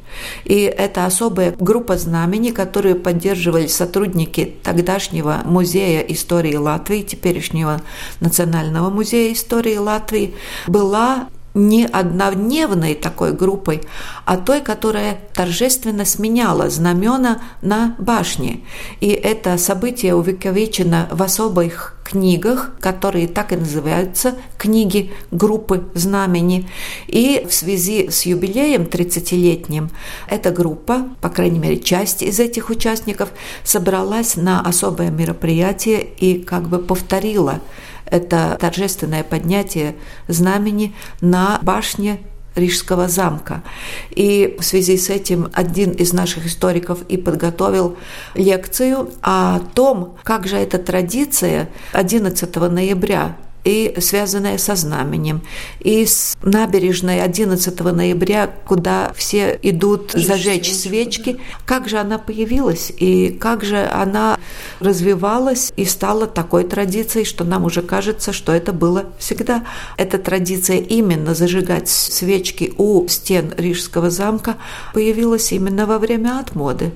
И 0.44 0.60
это 0.62 1.06
особая 1.06 1.54
группа 1.58 1.96
знамени, 1.96 2.50
которую 2.50 2.96
поддерживали 3.00 3.66
сотрудники 3.66 4.54
тогдашнего 4.62 5.40
музея 5.44 6.00
истории 6.00 6.56
Латвии, 6.56 7.02
теперешнего 7.02 7.80
Национального 8.20 8.90
музея 8.90 9.32
истории 9.32 9.76
Латвии, 9.76 10.34
была 10.66 11.28
не 11.54 11.86
однодневной 11.86 12.94
такой 12.94 13.32
группой, 13.32 13.82
а 14.24 14.36
той, 14.36 14.60
которая 14.60 15.18
торжественно 15.34 16.04
сменяла 16.04 16.70
знамена 16.70 17.42
на 17.60 17.94
башне. 17.98 18.60
И 19.00 19.08
это 19.08 19.58
событие 19.58 20.14
увековечено 20.14 21.08
в 21.10 21.22
особых 21.22 21.96
книгах, 22.04 22.72
которые 22.80 23.28
так 23.28 23.52
и 23.52 23.56
называются 23.56 24.34
«Книги 24.58 25.12
группы 25.30 25.84
знамени». 25.94 26.68
И 27.06 27.46
в 27.48 27.54
связи 27.54 28.10
с 28.10 28.26
юбилеем 28.26 28.82
30-летним 28.82 29.90
эта 30.28 30.50
группа, 30.50 31.08
по 31.20 31.28
крайней 31.28 31.58
мере, 31.58 31.78
часть 31.78 32.22
из 32.22 32.38
этих 32.40 32.70
участников, 32.70 33.30
собралась 33.64 34.36
на 34.36 34.60
особое 34.60 35.10
мероприятие 35.10 36.02
и 36.02 36.42
как 36.42 36.68
бы 36.68 36.78
повторила 36.78 37.60
это 38.06 38.56
торжественное 38.60 39.24
поднятие 39.24 39.96
знамени 40.28 40.94
на 41.20 41.58
башне 41.62 42.20
Рижского 42.54 43.08
замка. 43.08 43.62
И 44.10 44.56
в 44.58 44.64
связи 44.64 44.98
с 44.98 45.08
этим 45.08 45.48
один 45.52 45.92
из 45.92 46.12
наших 46.12 46.46
историков 46.46 47.02
и 47.08 47.16
подготовил 47.16 47.96
лекцию 48.34 49.10
о 49.22 49.60
том, 49.74 50.16
как 50.22 50.46
же 50.46 50.56
эта 50.56 50.78
традиция 50.78 51.70
11 51.92 52.54
ноября 52.56 53.36
и 53.64 53.94
связанная 54.00 54.58
со 54.58 54.74
знаменем, 54.74 55.42
и 55.80 56.04
с 56.04 56.36
набережной 56.42 57.22
11 57.22 57.80
ноября, 57.80 58.50
куда 58.66 59.12
все 59.14 59.58
идут 59.62 60.12
зажечь 60.12 60.72
свечки. 60.72 61.38
Как 61.64 61.88
же 61.88 61.98
она 61.98 62.18
появилась, 62.18 62.92
и 62.96 63.30
как 63.30 63.64
же 63.64 63.86
она 63.86 64.38
развивалась 64.80 65.72
и 65.76 65.84
стала 65.84 66.26
такой 66.26 66.64
традицией, 66.64 67.24
что 67.24 67.44
нам 67.44 67.64
уже 67.64 67.82
кажется, 67.82 68.32
что 68.32 68.52
это 68.52 68.72
было 68.72 69.06
всегда. 69.18 69.64
Эта 69.96 70.18
традиция 70.18 70.78
именно 70.78 71.34
зажигать 71.34 71.88
свечки 71.88 72.74
у 72.78 73.06
стен 73.08 73.54
Рижского 73.56 74.10
замка 74.10 74.56
появилась 74.92 75.52
именно 75.52 75.86
во 75.86 75.98
время 75.98 76.38
отмоды. 76.38 76.92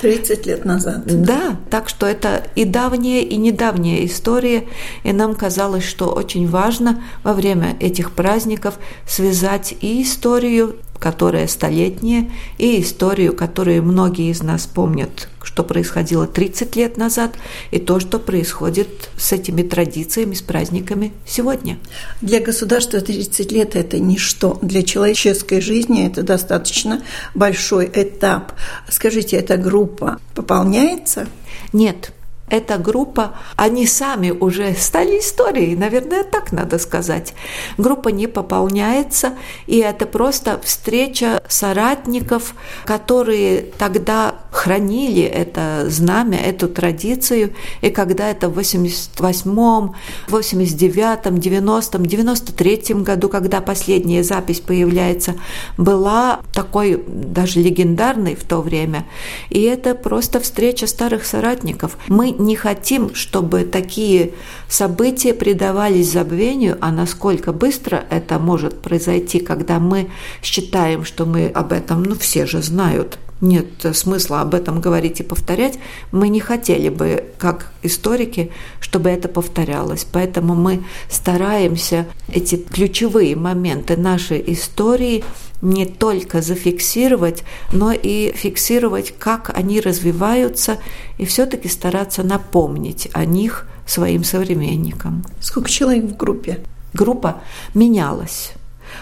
30 0.00 0.46
лет 0.46 0.64
назад. 0.64 1.02
Да, 1.06 1.56
так 1.70 1.88
что 1.88 2.06
это 2.06 2.44
и 2.54 2.64
давняя, 2.64 3.22
и 3.22 3.36
недавняя 3.36 4.04
история, 4.04 4.66
и 5.04 5.12
нам 5.12 5.34
казалось, 5.34 5.84
что 5.84 6.06
очень 6.06 6.48
важно 6.48 7.02
во 7.22 7.32
время 7.32 7.76
этих 7.80 8.12
праздников 8.12 8.78
связать 9.06 9.74
и 9.80 10.02
историю 10.02 10.76
которая 10.98 11.46
столетняя, 11.46 12.30
и 12.58 12.80
историю, 12.80 13.34
которую 13.34 13.82
многие 13.82 14.30
из 14.30 14.42
нас 14.42 14.66
помнят, 14.66 15.28
что 15.42 15.62
происходило 15.64 16.26
30 16.26 16.76
лет 16.76 16.96
назад, 16.96 17.34
и 17.70 17.78
то, 17.78 18.00
что 18.00 18.18
происходит 18.18 19.10
с 19.16 19.32
этими 19.32 19.62
традициями, 19.62 20.34
с 20.34 20.42
праздниками 20.42 21.12
сегодня. 21.26 21.78
Для 22.20 22.40
государства 22.40 23.00
30 23.00 23.52
лет– 23.52 23.74
это 23.76 23.98
ничто. 23.98 24.58
Для 24.62 24.82
человеческой 24.82 25.60
жизни 25.60 26.06
это 26.06 26.22
достаточно 26.22 27.02
большой 27.34 27.90
этап. 27.92 28.52
Скажите, 28.88 29.36
эта 29.36 29.56
группа 29.56 30.18
пополняется? 30.34 31.26
Нет, 31.72 32.12
эта 32.48 32.78
группа, 32.78 33.34
они 33.56 33.86
сами 33.86 34.30
уже 34.30 34.74
стали 34.74 35.18
историей, 35.18 35.74
наверное, 35.74 36.22
так 36.22 36.52
надо 36.52 36.78
сказать. 36.78 37.34
Группа 37.76 38.10
не 38.10 38.26
пополняется, 38.26 39.32
и 39.66 39.78
это 39.78 40.06
просто 40.06 40.60
встреча 40.64 41.42
соратников, 41.48 42.54
которые 42.84 43.62
тогда 43.78 44.36
хранили 44.52 45.22
это 45.22 45.86
знамя, 45.88 46.38
эту 46.38 46.68
традицию, 46.68 47.52
и 47.80 47.90
когда 47.90 48.30
это 48.30 48.48
в 48.48 48.58
88-м, 48.58 49.94
89-м, 50.28 51.34
90-м, 51.34 52.02
93-м 52.02 53.04
году, 53.04 53.28
когда 53.28 53.60
последняя 53.60 54.22
запись 54.22 54.60
появляется, 54.60 55.34
была 55.76 56.40
такой 56.54 57.02
даже 57.06 57.60
легендарной 57.60 58.34
в 58.34 58.44
то 58.44 58.60
время. 58.60 59.04
И 59.50 59.62
это 59.62 59.94
просто 59.94 60.40
встреча 60.40 60.86
старых 60.86 61.26
соратников. 61.26 61.98
Мы 62.08 62.35
не 62.38 62.56
хотим, 62.56 63.14
чтобы 63.14 63.64
такие 63.64 64.32
события 64.68 65.34
предавались 65.34 66.12
забвению, 66.12 66.78
а 66.80 66.90
насколько 66.92 67.52
быстро 67.52 68.04
это 68.10 68.38
может 68.38 68.80
произойти, 68.80 69.40
когда 69.40 69.78
мы 69.78 70.10
считаем, 70.42 71.04
что 71.04 71.26
мы 71.26 71.48
об 71.48 71.72
этом, 71.72 72.02
ну, 72.02 72.14
все 72.14 72.46
же 72.46 72.62
знают, 72.62 73.18
нет 73.40 73.66
смысла 73.92 74.40
об 74.40 74.54
этом 74.54 74.80
говорить 74.80 75.20
и 75.20 75.22
повторять, 75.22 75.78
мы 76.10 76.28
не 76.28 76.40
хотели 76.40 76.88
бы, 76.88 77.24
как 77.38 77.72
историки, 77.82 78.50
чтобы 78.80 79.10
это 79.10 79.28
повторялось. 79.28 80.06
Поэтому 80.10 80.54
мы 80.54 80.84
стараемся 81.10 82.06
эти 82.28 82.56
ключевые 82.56 83.36
моменты 83.36 83.96
нашей 83.96 84.42
истории 84.52 85.24
не 85.62 85.86
только 85.86 86.42
зафиксировать, 86.42 87.44
но 87.72 87.92
и 87.92 88.32
фиксировать, 88.34 89.14
как 89.18 89.50
они 89.56 89.80
развиваются, 89.80 90.78
и 91.18 91.24
все-таки 91.24 91.68
стараться 91.68 92.22
напомнить 92.22 93.08
о 93.12 93.24
них 93.24 93.66
своим 93.86 94.24
современникам. 94.24 95.24
Сколько 95.40 95.70
человек 95.70 96.04
в 96.04 96.16
группе? 96.16 96.60
Группа 96.92 97.42
менялась 97.74 98.52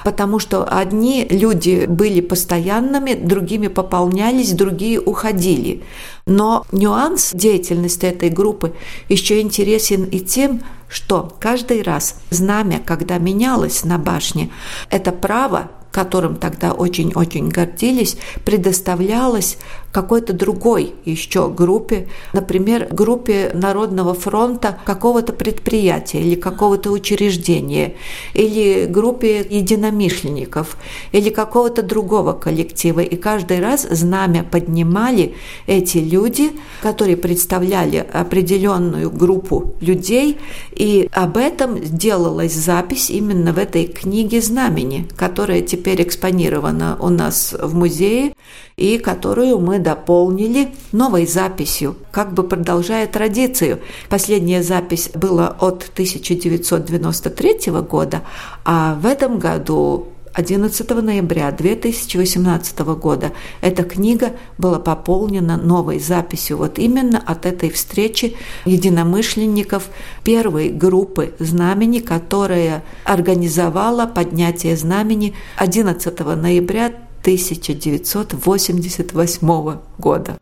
потому 0.03 0.39
что 0.39 0.65
одни 0.65 1.27
люди 1.29 1.87
были 1.87 2.21
постоянными, 2.21 3.15
другими 3.15 3.69
пополнялись, 3.69 4.53
другие 4.53 5.01
уходили. 5.01 5.83
Но 6.27 6.67
нюанс 6.73 7.31
деятельности 7.33 8.07
этой 8.07 8.31
группы 8.31 8.75
еще 9.09 9.41
интересен 9.41 10.05
и 10.05 10.21
тем, 10.21 10.63
что 10.89 11.35
каждый 11.41 11.83
раз 11.83 12.17
знамя, 12.31 12.81
когда 12.85 13.19
менялось 13.19 13.85
на 13.85 13.99
башне, 13.99 14.51
это 14.91 15.13
право 15.13 15.71
которым 15.95 16.35
тогда 16.35 16.73
очень-очень 16.73 17.49
гордились, 17.51 18.17
предоставлялось 18.45 19.59
какой-то 19.95 20.33
другой 20.33 20.93
еще 21.05 21.49
группе, 21.49 22.09
например, 22.33 22.89
группе 22.91 23.53
Народного 23.55 24.13
фронта 24.13 24.77
какого-то 24.85 25.33
предприятия 25.33 26.21
или 26.21 26.35
какого-то 26.35 26.91
учреждения, 26.91 27.95
или 28.35 28.87
группе 28.87 29.47
единомышленников, 29.49 30.77
или 31.13 31.31
какого-то 31.31 31.85
другого 31.85 32.33
коллектива. 32.33 33.01
И 33.01 33.15
каждый 33.15 33.61
раз 33.61 33.87
знамя 33.89 34.43
поднимали 34.43 35.37
эти 35.69 35.99
люди, 35.99 36.51
которые 36.83 37.17
представляли 37.17 37.99
определенную 37.99 39.13
группу 39.13 39.75
людей, 39.81 40.39
и 40.73 41.09
об 41.13 41.37
этом 41.37 41.79
делалась 41.81 42.55
запись 42.55 43.11
именно 43.11 43.53
в 43.53 43.59
этой 43.59 43.87
книге 43.87 44.41
знамени, 44.41 45.07
которая 45.17 45.61
теперь 45.61 46.03
экспонирована 46.03 46.97
у 46.99 47.11
нас 47.11 47.55
в 47.57 47.77
музее 47.77 48.33
и 48.77 48.99
которую 48.99 49.61
мы 49.61 49.84
дополнили 49.85 50.75
новой 50.91 51.27
записью, 51.27 51.97
как 52.11 52.33
бы 52.33 52.43
продолжая 52.43 53.07
традицию. 53.07 53.79
Последняя 54.09 54.63
запись 54.63 55.11
была 55.15 55.49
от 55.61 55.89
1993 55.93 57.71
года, 57.89 58.23
а 58.65 58.95
в 59.01 59.07
этом 59.07 59.39
году 59.39 60.09
11 60.35 60.91
ноября 60.91 61.53
2018 61.53 62.79
года 62.81 63.33
эта 63.61 63.85
книга 63.85 64.33
была 64.59 64.81
пополнена 64.81 65.57
новой 65.57 66.01
записью 66.01 66.59
вот 66.59 66.79
именно 66.81 67.23
от 67.25 67.47
этой 67.47 67.71
встречи 67.71 68.37
единомышленников 68.65 69.89
первой 70.25 70.71
группы 70.71 71.35
знамени, 71.39 72.01
которая 72.01 72.83
организовала 73.05 74.07
поднятие 74.07 74.77
знамени 74.77 75.35
11 75.57 76.19
ноября 76.19 76.93
1988 77.25 79.79
года. 79.99 80.39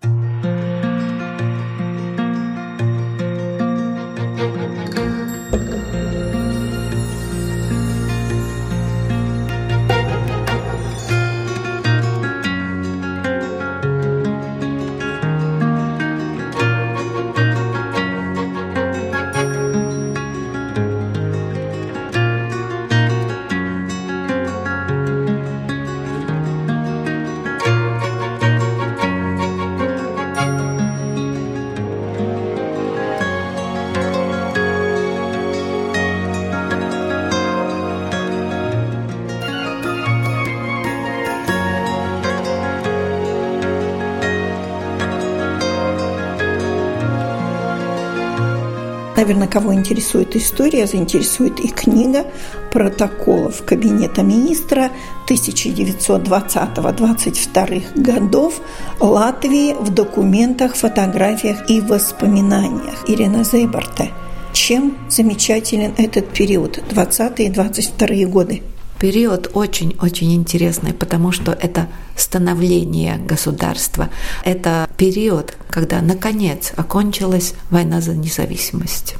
Наверное, 49.23 49.47
кого 49.47 49.73
интересует 49.73 50.35
история, 50.35 50.89
заинтересует 50.89 51.61
и 51.61 51.69
книга 51.69 52.27
протоколов 52.73 53.65
Кабинета 53.65 54.25
министра 54.25 54.91
1920-22 55.29 58.03
годов 58.03 58.61
Латвии 58.99 59.75
в 59.75 59.91
документах, 59.91 60.75
фотографиях 60.75 61.71
и 61.71 61.81
воспоминаниях. 61.81 63.05
Ирина 63.07 63.45
Зейбарта. 63.45 64.09
Чем 64.53 64.99
замечателен 65.09 65.95
этот 65.99 66.29
период, 66.31 66.81
20 66.91 67.39
и 67.39 67.49
22 67.49 68.27
годы? 68.27 68.61
Период 69.03 69.51
очень-очень 69.55 70.33
интересный, 70.33 70.95
потому 70.95 71.33
что 71.33 71.51
это 71.51 71.89
становление 72.17 73.17
государства. 73.17 74.11
Это 74.45 74.89
период, 74.97 75.57
когда 75.69 76.01
наконец 76.01 76.73
окончилась 76.77 77.55
война 77.69 78.01
за 78.01 78.15
независимость. 78.15 79.17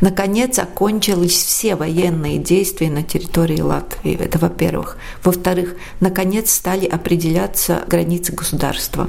Наконец 0.00 0.58
окончились 0.58 1.32
все 1.32 1.76
военные 1.76 2.36
действия 2.36 2.90
на 2.90 3.02
территории 3.02 3.62
Латвии. 3.62 4.18
Это 4.20 4.38
во-первых. 4.38 4.98
Во-вторых, 5.24 5.76
наконец 6.00 6.52
стали 6.52 6.84
определяться 6.84 7.84
границы 7.88 8.32
государства. 8.34 9.08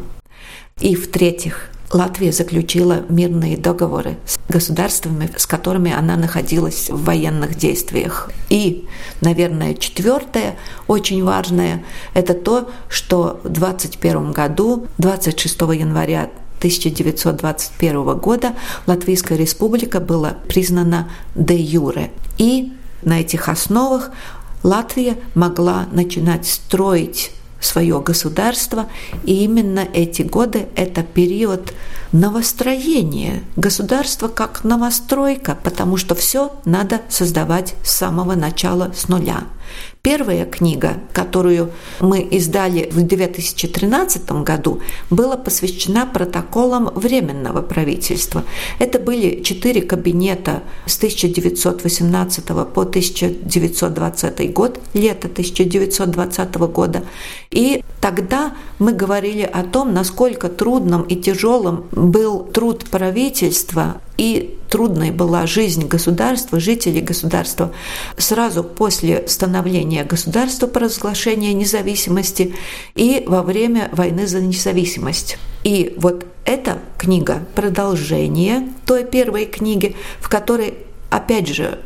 И 0.79 0.95
в-третьих, 0.95 1.69
Латвия 1.91 2.34
заключила 2.34 3.06
мирные 3.08 3.56
договоры 3.58 4.17
с 4.26 4.38
государствами, 4.50 5.30
с 5.38 5.45
которыми 5.45 5.91
она 5.91 6.17
находилась 6.17 6.89
в 6.89 7.06
военных 7.06 7.56
действиях. 7.56 8.30
И, 8.50 8.88
наверное, 9.21 9.73
четвертое, 9.73 10.58
очень 10.88 11.23
важное, 11.23 11.86
это 12.13 12.34
то, 12.34 12.69
что 12.89 13.39
в 13.43 13.50
2021 13.50 14.32
году, 14.34 14.88
26 14.97 15.62
января 15.62 16.30
1921 16.58 18.17
года 18.17 18.54
Латвийская 18.86 19.38
республика 19.38 20.00
была 20.00 20.36
признана 20.47 21.10
де 21.36 21.56
юре. 21.56 22.12
И 22.38 22.73
на 23.04 23.21
этих 23.21 23.47
основах 23.47 24.12
Латвия 24.63 25.17
могла 25.36 25.86
начинать 25.91 26.47
строить 26.47 27.32
свое 27.59 27.99
государство. 27.99 28.87
И 29.23 29.43
именно 29.43 29.87
эти 29.93 30.21
годы– 30.21 30.67
это 30.75 31.03
период 31.03 31.73
новостроения 32.11 33.43
государства 33.55 34.27
как 34.27 34.63
новостройка, 34.63 35.57
потому 35.61 35.97
что 35.97 36.15
все 36.15 36.53
надо 36.65 37.01
создавать 37.09 37.75
с 37.83 37.91
самого 37.91 38.35
начала, 38.35 38.91
с 38.95 39.07
нуля. 39.07 39.43
Первая 40.01 40.45
книга, 40.45 40.95
которую 41.13 41.71
мы 41.99 42.21
издали 42.21 42.89
в 42.89 43.01
2013 43.01 44.32
году, 44.43 44.80
была 45.10 45.38
посвящена 45.38 46.06
протоколам 46.06 46.91
Временного 46.95 47.62
правительства. 47.62 48.43
Это 48.80 48.99
были 48.99 49.41
четыре 49.43 49.82
кабинета 49.82 50.63
с 50.86 50.97
1918 50.97 52.45
по 52.45 52.82
1920 52.82 54.53
год, 54.53 54.80
лето 54.93 55.27
1920 55.27 56.56
года. 56.56 57.03
И 57.51 57.84
тогда 57.99 58.53
мы 58.80 58.93
говорили 58.93 59.41
о 59.43 59.63
том, 59.63 59.93
насколько 59.93 60.47
трудным 60.49 61.01
и 61.03 61.15
тяжелым 61.15 61.86
был 61.91 62.39
труд 62.43 62.86
правительства 62.89 64.01
и 64.17 64.58
трудной 64.69 65.12
была 65.12 65.47
жизнь 65.47 65.88
государства, 65.88 66.60
жителей 66.60 67.01
государства 67.01 67.73
сразу 68.17 68.63
после 68.63 69.27
становления 69.27 70.03
государства 70.03 70.67
по 70.67 70.80
разглашению 70.80 71.56
независимости 71.56 72.56
и 72.95 73.23
во 73.25 73.43
время 73.43 73.89
войны 73.91 74.27
за 74.27 74.41
независимость. 74.41 75.38
И 75.63 75.93
вот 75.97 76.25
эта 76.45 76.80
книга– 76.97 77.45
продолжение 77.56 78.69
той 78.86 79.03
первой 79.03 79.45
книги, 79.45 79.95
в 80.19 80.30
которой, 80.30 80.75
опять 81.10 81.47
же, 81.47 81.80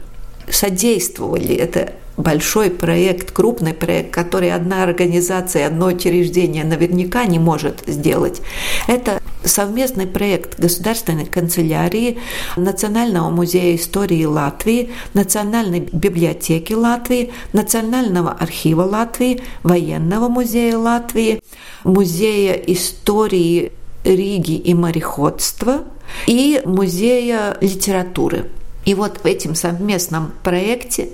содействовали 0.49 1.55
это 1.55 1.93
большой 2.21 2.69
проект, 2.69 3.31
крупный 3.31 3.73
проект, 3.73 4.13
который 4.13 4.51
одна 4.51 4.83
организация, 4.83 5.67
одно 5.67 5.87
учреждение 5.87 6.63
наверняка 6.63 7.25
не 7.25 7.39
может 7.39 7.83
сделать. 7.87 8.41
Это 8.87 9.21
совместный 9.43 10.07
проект 10.07 10.59
Государственной 10.59 11.25
канцелярии, 11.25 12.19
Национального 12.55 13.29
музея 13.29 13.75
истории 13.75 14.25
Латвии, 14.25 14.91
Национальной 15.13 15.79
библиотеки 15.79 16.73
Латвии, 16.73 17.31
Национального 17.53 18.31
архива 18.31 18.83
Латвии, 18.83 19.41
Военного 19.63 20.29
музея 20.29 20.77
Латвии, 20.77 21.41
Музея 21.83 22.53
истории 22.53 23.71
Риги 24.03 24.55
и 24.55 24.73
мореходства 24.73 25.83
и 26.27 26.61
Музея 26.65 27.57
литературы. 27.61 28.49
И 28.85 28.95
вот 28.95 29.19
в 29.23 29.25
этом 29.27 29.53
совместном 29.53 30.31
проекте, 30.43 31.09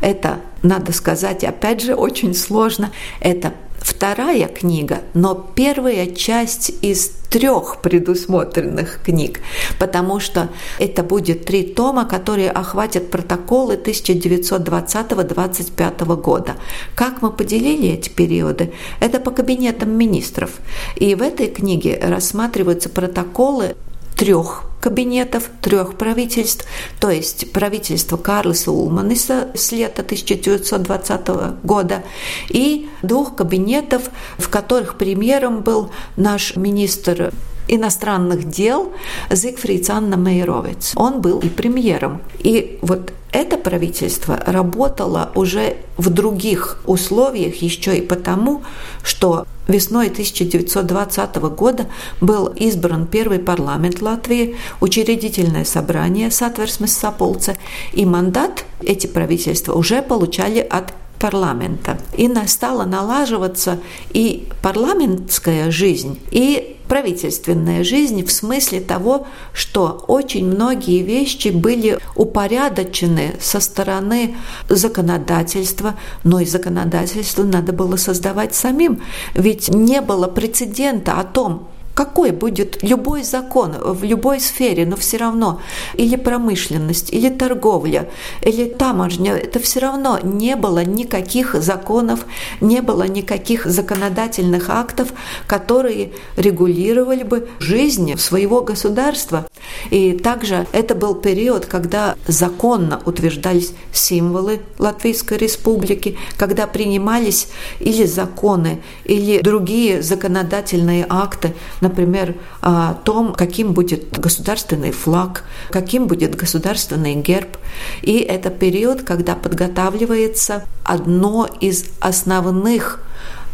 это, 0.00 0.40
надо 0.62 0.92
сказать, 0.92 1.44
опять 1.44 1.82
же, 1.82 1.94
очень 1.94 2.34
сложно, 2.34 2.90
это 3.20 3.52
вторая 3.82 4.48
книга, 4.48 5.02
но 5.14 5.34
первая 5.34 6.06
часть 6.06 6.72
из 6.82 7.08
трех 7.30 7.80
предусмотренных 7.80 9.00
книг, 9.02 9.40
потому 9.78 10.20
что 10.20 10.50
это 10.78 11.02
будет 11.02 11.46
три 11.46 11.64
тома, 11.64 12.04
которые 12.04 12.50
охватят 12.50 13.10
протоколы 13.10 13.76
1920-25 13.76 16.16
года. 16.16 16.56
Как 16.94 17.22
мы 17.22 17.32
поделили 17.32 17.88
эти 17.88 18.10
периоды? 18.10 18.74
Это 19.00 19.18
по 19.18 19.30
кабинетам 19.30 19.96
министров. 19.96 20.50
И 20.96 21.14
в 21.14 21.22
этой 21.22 21.46
книге 21.48 21.98
рассматриваются 22.02 22.90
протоколы 22.90 23.76
трех 24.22 24.62
кабинетов, 24.80 25.50
трех 25.60 25.96
правительств, 25.96 26.64
то 27.00 27.10
есть 27.10 27.50
правительство 27.50 28.16
Карлиса 28.16 28.70
Улманиса 28.70 29.48
с 29.52 29.72
лета 29.72 30.02
1920 30.02 31.28
года 31.64 32.04
и 32.48 32.88
двух 33.02 33.34
кабинетов, 33.34 34.10
в 34.38 34.48
которых 34.48 34.96
премьером 34.96 35.62
был 35.62 35.90
наш 36.16 36.54
министр 36.54 37.32
иностранных 37.74 38.48
дел 38.48 38.92
Зигфрид 39.30 39.88
Анна 39.90 40.16
Мейровец. 40.16 40.92
Он 40.96 41.20
был 41.20 41.38
и 41.40 41.48
премьером. 41.48 42.20
И 42.38 42.78
вот 42.82 43.12
это 43.32 43.56
правительство 43.56 44.38
работало 44.46 45.32
уже 45.34 45.78
в 45.96 46.10
других 46.10 46.78
условиях 46.84 47.56
еще 47.56 47.96
и 47.96 48.02
потому, 48.02 48.62
что 49.02 49.46
весной 49.68 50.08
1920 50.08 51.36
года 51.36 51.86
был 52.20 52.48
избран 52.48 53.06
первый 53.06 53.38
парламент 53.38 54.02
Латвии, 54.02 54.56
учредительное 54.80 55.64
собрание 55.64 56.30
Сатверсмес 56.30 56.92
Саполца, 56.92 57.56
и 57.94 58.04
мандат 58.04 58.64
эти 58.82 59.06
правительства 59.06 59.72
уже 59.72 60.02
получали 60.02 60.58
от 60.58 60.92
парламента. 61.18 61.98
И 62.16 62.30
стала 62.46 62.84
налаживаться 62.84 63.78
и 64.10 64.48
парламентская 64.62 65.70
жизнь, 65.70 66.20
и 66.30 66.76
правительственная 66.88 67.84
жизнь 67.84 68.22
в 68.22 68.30
смысле 68.30 68.80
того, 68.80 69.26
что 69.54 70.04
очень 70.08 70.46
многие 70.46 71.02
вещи 71.02 71.48
были 71.48 71.98
упорядочены 72.16 73.34
со 73.40 73.60
стороны 73.60 74.36
законодательства, 74.68 75.94
но 76.22 76.40
и 76.40 76.44
законодательство 76.44 77.44
надо 77.44 77.72
было 77.72 77.96
создавать 77.96 78.54
самим, 78.54 79.00
ведь 79.34 79.70
не 79.70 80.02
было 80.02 80.26
прецедента 80.26 81.18
о 81.18 81.24
том, 81.24 81.68
какой 81.94 82.30
будет 82.30 82.82
любой 82.82 83.22
закон 83.22 83.72
в 83.78 84.04
любой 84.04 84.40
сфере, 84.40 84.86
но 84.86 84.96
все 84.96 85.18
равно 85.18 85.60
или 85.94 86.16
промышленность, 86.16 87.12
или 87.12 87.28
торговля, 87.28 88.08
или 88.42 88.64
таможня, 88.64 89.34
это 89.36 89.58
все 89.58 89.80
равно 89.80 90.18
не 90.22 90.56
было 90.56 90.84
никаких 90.84 91.54
законов, 91.54 92.24
не 92.60 92.80
было 92.80 93.04
никаких 93.04 93.66
законодательных 93.66 94.70
актов, 94.70 95.12
которые 95.46 96.12
регулировали 96.36 97.22
бы 97.22 97.48
жизнь 97.58 98.16
своего 98.16 98.62
государства. 98.62 99.46
И 99.90 100.12
также 100.12 100.66
это 100.72 100.94
был 100.94 101.14
период, 101.14 101.66
когда 101.66 102.16
законно 102.26 103.00
утверждались 103.04 103.74
символы 103.92 104.60
Латвийской 104.78 105.38
Республики, 105.38 106.16
когда 106.36 106.66
принимались 106.66 107.48
или 107.80 108.04
законы, 108.06 108.82
или 109.04 109.40
другие 109.42 110.02
законодательные 110.02 111.06
акты, 111.08 111.54
например, 111.82 112.36
о 112.60 112.94
том, 112.94 113.34
каким 113.34 113.72
будет 113.72 114.18
государственный 114.18 114.92
флаг, 114.92 115.44
каким 115.70 116.06
будет 116.06 116.34
государственный 116.34 117.14
герб. 117.16 117.58
И 118.00 118.18
это 118.18 118.50
период, 118.50 119.02
когда 119.02 119.34
подготавливается 119.34 120.64
одно 120.84 121.48
из 121.60 121.86
основных 122.00 123.00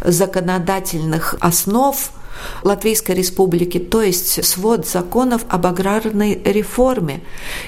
законодательных 0.04 1.34
основ 1.40 1.96
Латвийской 2.62 3.16
Республики, 3.16 3.78
то 3.78 4.00
есть 4.00 4.44
свод 4.44 4.86
законов 4.86 5.44
об 5.48 5.66
аграрной 5.66 6.40
реформе. 6.44 7.22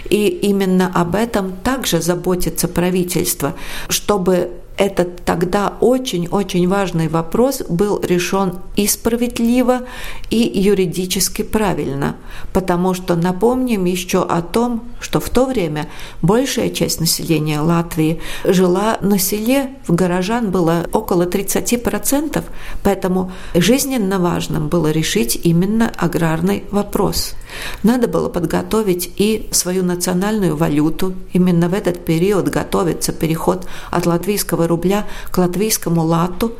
И 0.08 0.28
именно 0.28 0.92
об 0.94 1.16
этом 1.16 1.52
также 1.52 2.00
заботится 2.00 2.68
правительство, 2.68 3.54
чтобы 3.88 4.52
этот 4.80 5.26
тогда 5.26 5.74
очень-очень 5.80 6.66
важный 6.66 7.08
вопрос 7.08 7.62
был 7.68 8.00
решен 8.00 8.60
и 8.76 8.86
справедливо, 8.86 9.82
и 10.30 10.38
юридически 10.38 11.42
правильно. 11.42 12.16
Потому 12.54 12.94
что 12.94 13.14
напомним 13.14 13.84
еще 13.84 14.22
о 14.22 14.40
том, 14.40 14.84
что 14.98 15.20
в 15.20 15.28
то 15.28 15.44
время 15.44 15.90
большая 16.22 16.70
часть 16.70 16.98
населения 16.98 17.60
Латвии 17.60 18.22
жила 18.44 18.96
на 19.02 19.18
селе, 19.18 19.76
в 19.86 19.94
горожан 19.94 20.50
было 20.50 20.86
около 20.94 21.26
30%, 21.26 22.42
поэтому 22.82 23.32
жизненно 23.54 24.18
важным 24.18 24.68
было 24.68 24.90
решить 24.90 25.38
именно 25.42 25.92
аграрный 25.94 26.64
вопрос. 26.70 27.34
Надо 27.82 28.08
было 28.08 28.30
подготовить 28.30 29.12
и 29.16 29.48
свою 29.50 29.82
национальную 29.82 30.56
валюту. 30.56 31.14
Именно 31.34 31.68
в 31.68 31.74
этот 31.74 32.04
период 32.04 32.48
готовится 32.48 33.12
переход 33.12 33.66
от 33.90 34.06
латвийского 34.06 34.69
рубля 34.69 35.05
к 35.31 35.37
латвийскому 35.37 36.03
лату. 36.03 36.53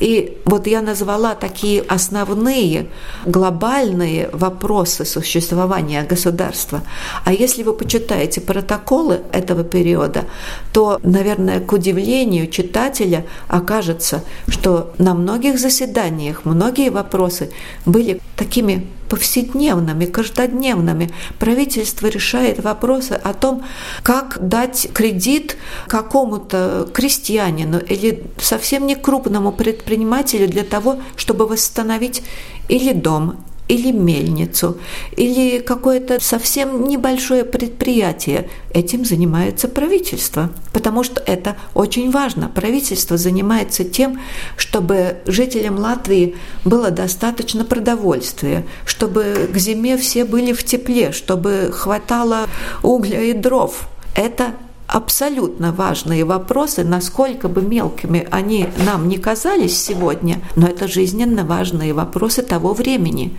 И 0.00 0.38
вот 0.44 0.66
я 0.66 0.82
назвала 0.82 1.34
такие 1.34 1.82
основные 1.82 2.88
глобальные 3.24 4.30
вопросы 4.32 5.04
существования 5.04 6.02
государства. 6.02 6.82
А 7.24 7.32
если 7.32 7.62
вы 7.62 7.72
почитаете 7.72 8.40
протоколы 8.40 9.20
этого 9.32 9.64
периода, 9.64 10.24
то, 10.72 10.98
наверное, 11.02 11.60
к 11.60 11.72
удивлению 11.72 12.48
читателя 12.48 13.26
окажется, 13.48 14.22
что 14.48 14.92
на 14.98 15.14
многих 15.14 15.58
заседаниях 15.58 16.44
многие 16.44 16.90
вопросы 16.90 17.50
были 17.84 18.20
такими 18.36 18.86
повседневными, 19.08 20.04
каждодневными. 20.04 21.10
Правительство 21.38 22.08
решает 22.08 22.62
вопросы 22.62 23.12
о 23.12 23.34
том, 23.34 23.64
как 24.02 24.38
дать 24.40 24.88
кредит 24.92 25.56
какому-то 25.86 26.88
крестьянину 26.92 27.78
или 27.78 28.24
совсем 28.38 28.86
не 28.86 28.96
крупному 28.96 29.52
предпринимателю 29.56 30.48
для 30.48 30.64
того, 30.64 30.98
чтобы 31.16 31.46
восстановить 31.46 32.22
или 32.68 32.92
дом, 32.92 33.36
или 33.68 33.90
мельницу, 33.90 34.78
или 35.16 35.58
какое-то 35.58 36.20
совсем 36.20 36.88
небольшое 36.88 37.44
предприятие. 37.44 38.48
Этим 38.72 39.04
занимается 39.04 39.68
правительство, 39.68 40.50
потому 40.72 41.02
что 41.02 41.20
это 41.26 41.56
очень 41.74 42.10
важно. 42.10 42.48
Правительство 42.48 43.16
занимается 43.16 43.84
тем, 43.84 44.20
чтобы 44.56 45.18
жителям 45.26 45.78
Латвии 45.78 46.36
было 46.64 46.90
достаточно 46.90 47.64
продовольствия, 47.64 48.64
чтобы 48.84 49.48
к 49.52 49.56
зиме 49.56 49.96
все 49.96 50.24
были 50.24 50.52
в 50.52 50.64
тепле, 50.64 51.12
чтобы 51.12 51.70
хватало 51.72 52.48
угля 52.82 53.20
и 53.20 53.32
дров. 53.32 53.88
Это 54.14 54.54
абсолютно 54.86 55.72
важные 55.72 56.24
вопросы, 56.24 56.84
насколько 56.84 57.48
бы 57.48 57.62
мелкими 57.62 58.26
они 58.30 58.68
нам 58.84 59.08
не 59.08 59.18
казались 59.18 59.78
сегодня, 59.78 60.40
но 60.54 60.66
это 60.66 60.88
жизненно 60.88 61.44
важные 61.44 61.92
вопросы 61.92 62.42
того 62.42 62.72
времени. 62.72 63.36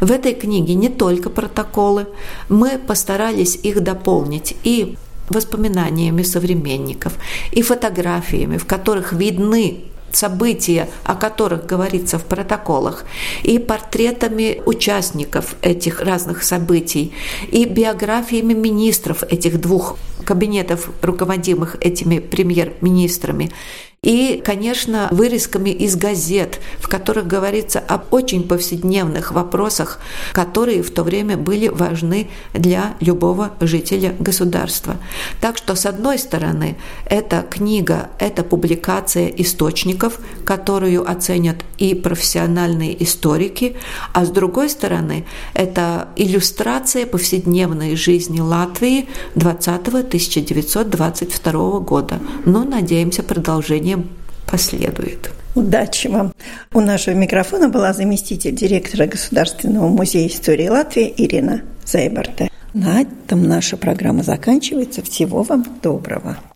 В 0.00 0.10
этой 0.10 0.34
книге 0.34 0.74
не 0.74 0.88
только 0.88 1.30
протоколы, 1.30 2.06
мы 2.48 2.78
постарались 2.78 3.56
их 3.56 3.82
дополнить 3.82 4.56
и 4.64 4.96
воспоминаниями 5.28 6.22
современников, 6.22 7.14
и 7.52 7.62
фотографиями, 7.62 8.58
в 8.58 8.66
которых 8.66 9.12
видны 9.12 9.91
события, 10.12 10.88
о 11.04 11.14
которых 11.14 11.66
говорится 11.66 12.18
в 12.18 12.24
протоколах, 12.24 13.04
и 13.42 13.58
портретами 13.58 14.62
участников 14.66 15.56
этих 15.62 16.00
разных 16.00 16.42
событий, 16.42 17.12
и 17.50 17.64
биографиями 17.64 18.54
министров 18.54 19.22
этих 19.24 19.60
двух 19.60 19.96
кабинетов, 20.24 20.90
руководимых 21.02 21.76
этими 21.80 22.18
премьер-министрами, 22.18 23.50
и, 24.04 24.42
конечно, 24.44 25.06
вырезками 25.12 25.70
из 25.70 25.94
газет, 25.94 26.58
в 26.80 26.88
которых 26.88 27.28
говорится 27.28 27.78
об 27.78 28.12
очень 28.12 28.48
повседневных 28.48 29.30
вопросах, 29.30 30.00
которые 30.32 30.82
в 30.82 30.90
то 30.90 31.04
время 31.04 31.36
были 31.36 31.68
важны 31.68 32.28
для 32.52 32.96
любого 32.98 33.52
жителя 33.60 34.16
государства. 34.18 34.96
Так 35.40 35.56
что, 35.56 35.76
с 35.76 35.86
одной 35.86 36.18
стороны, 36.18 36.76
эта 37.06 37.46
книга, 37.48 38.08
это 38.18 38.42
публикация 38.42 39.28
источников, 39.28 40.18
которую 40.44 41.08
оценят 41.08 41.58
и 41.78 41.94
профессиональные 41.94 43.00
историки, 43.04 43.76
а 44.12 44.24
с 44.24 44.30
другой 44.30 44.68
стороны, 44.68 45.26
это 45.54 46.08
иллюстрация 46.16 47.06
повседневной 47.06 47.94
жизни 47.94 48.40
Латвии 48.40 49.08
20-1922 49.36 51.84
года. 51.84 52.18
Но, 52.44 52.64
надеемся, 52.64 53.22
продолжение 53.22 53.91
продолжение 53.92 54.06
последует. 54.46 55.30
Удачи 55.54 56.08
вам! 56.08 56.32
У 56.72 56.80
нашего 56.80 57.14
микрофона 57.14 57.68
была 57.68 57.92
заместитель 57.92 58.54
директора 58.54 59.06
Государственного 59.06 59.88
музея 59.88 60.28
истории 60.28 60.68
Латвии 60.68 61.12
Ирина 61.16 61.62
Зайбарта. 61.84 62.48
На 62.74 63.02
этом 63.02 63.46
наша 63.48 63.76
программа 63.76 64.22
заканчивается. 64.22 65.02
Всего 65.02 65.42
вам 65.42 65.64
доброго! 65.82 66.38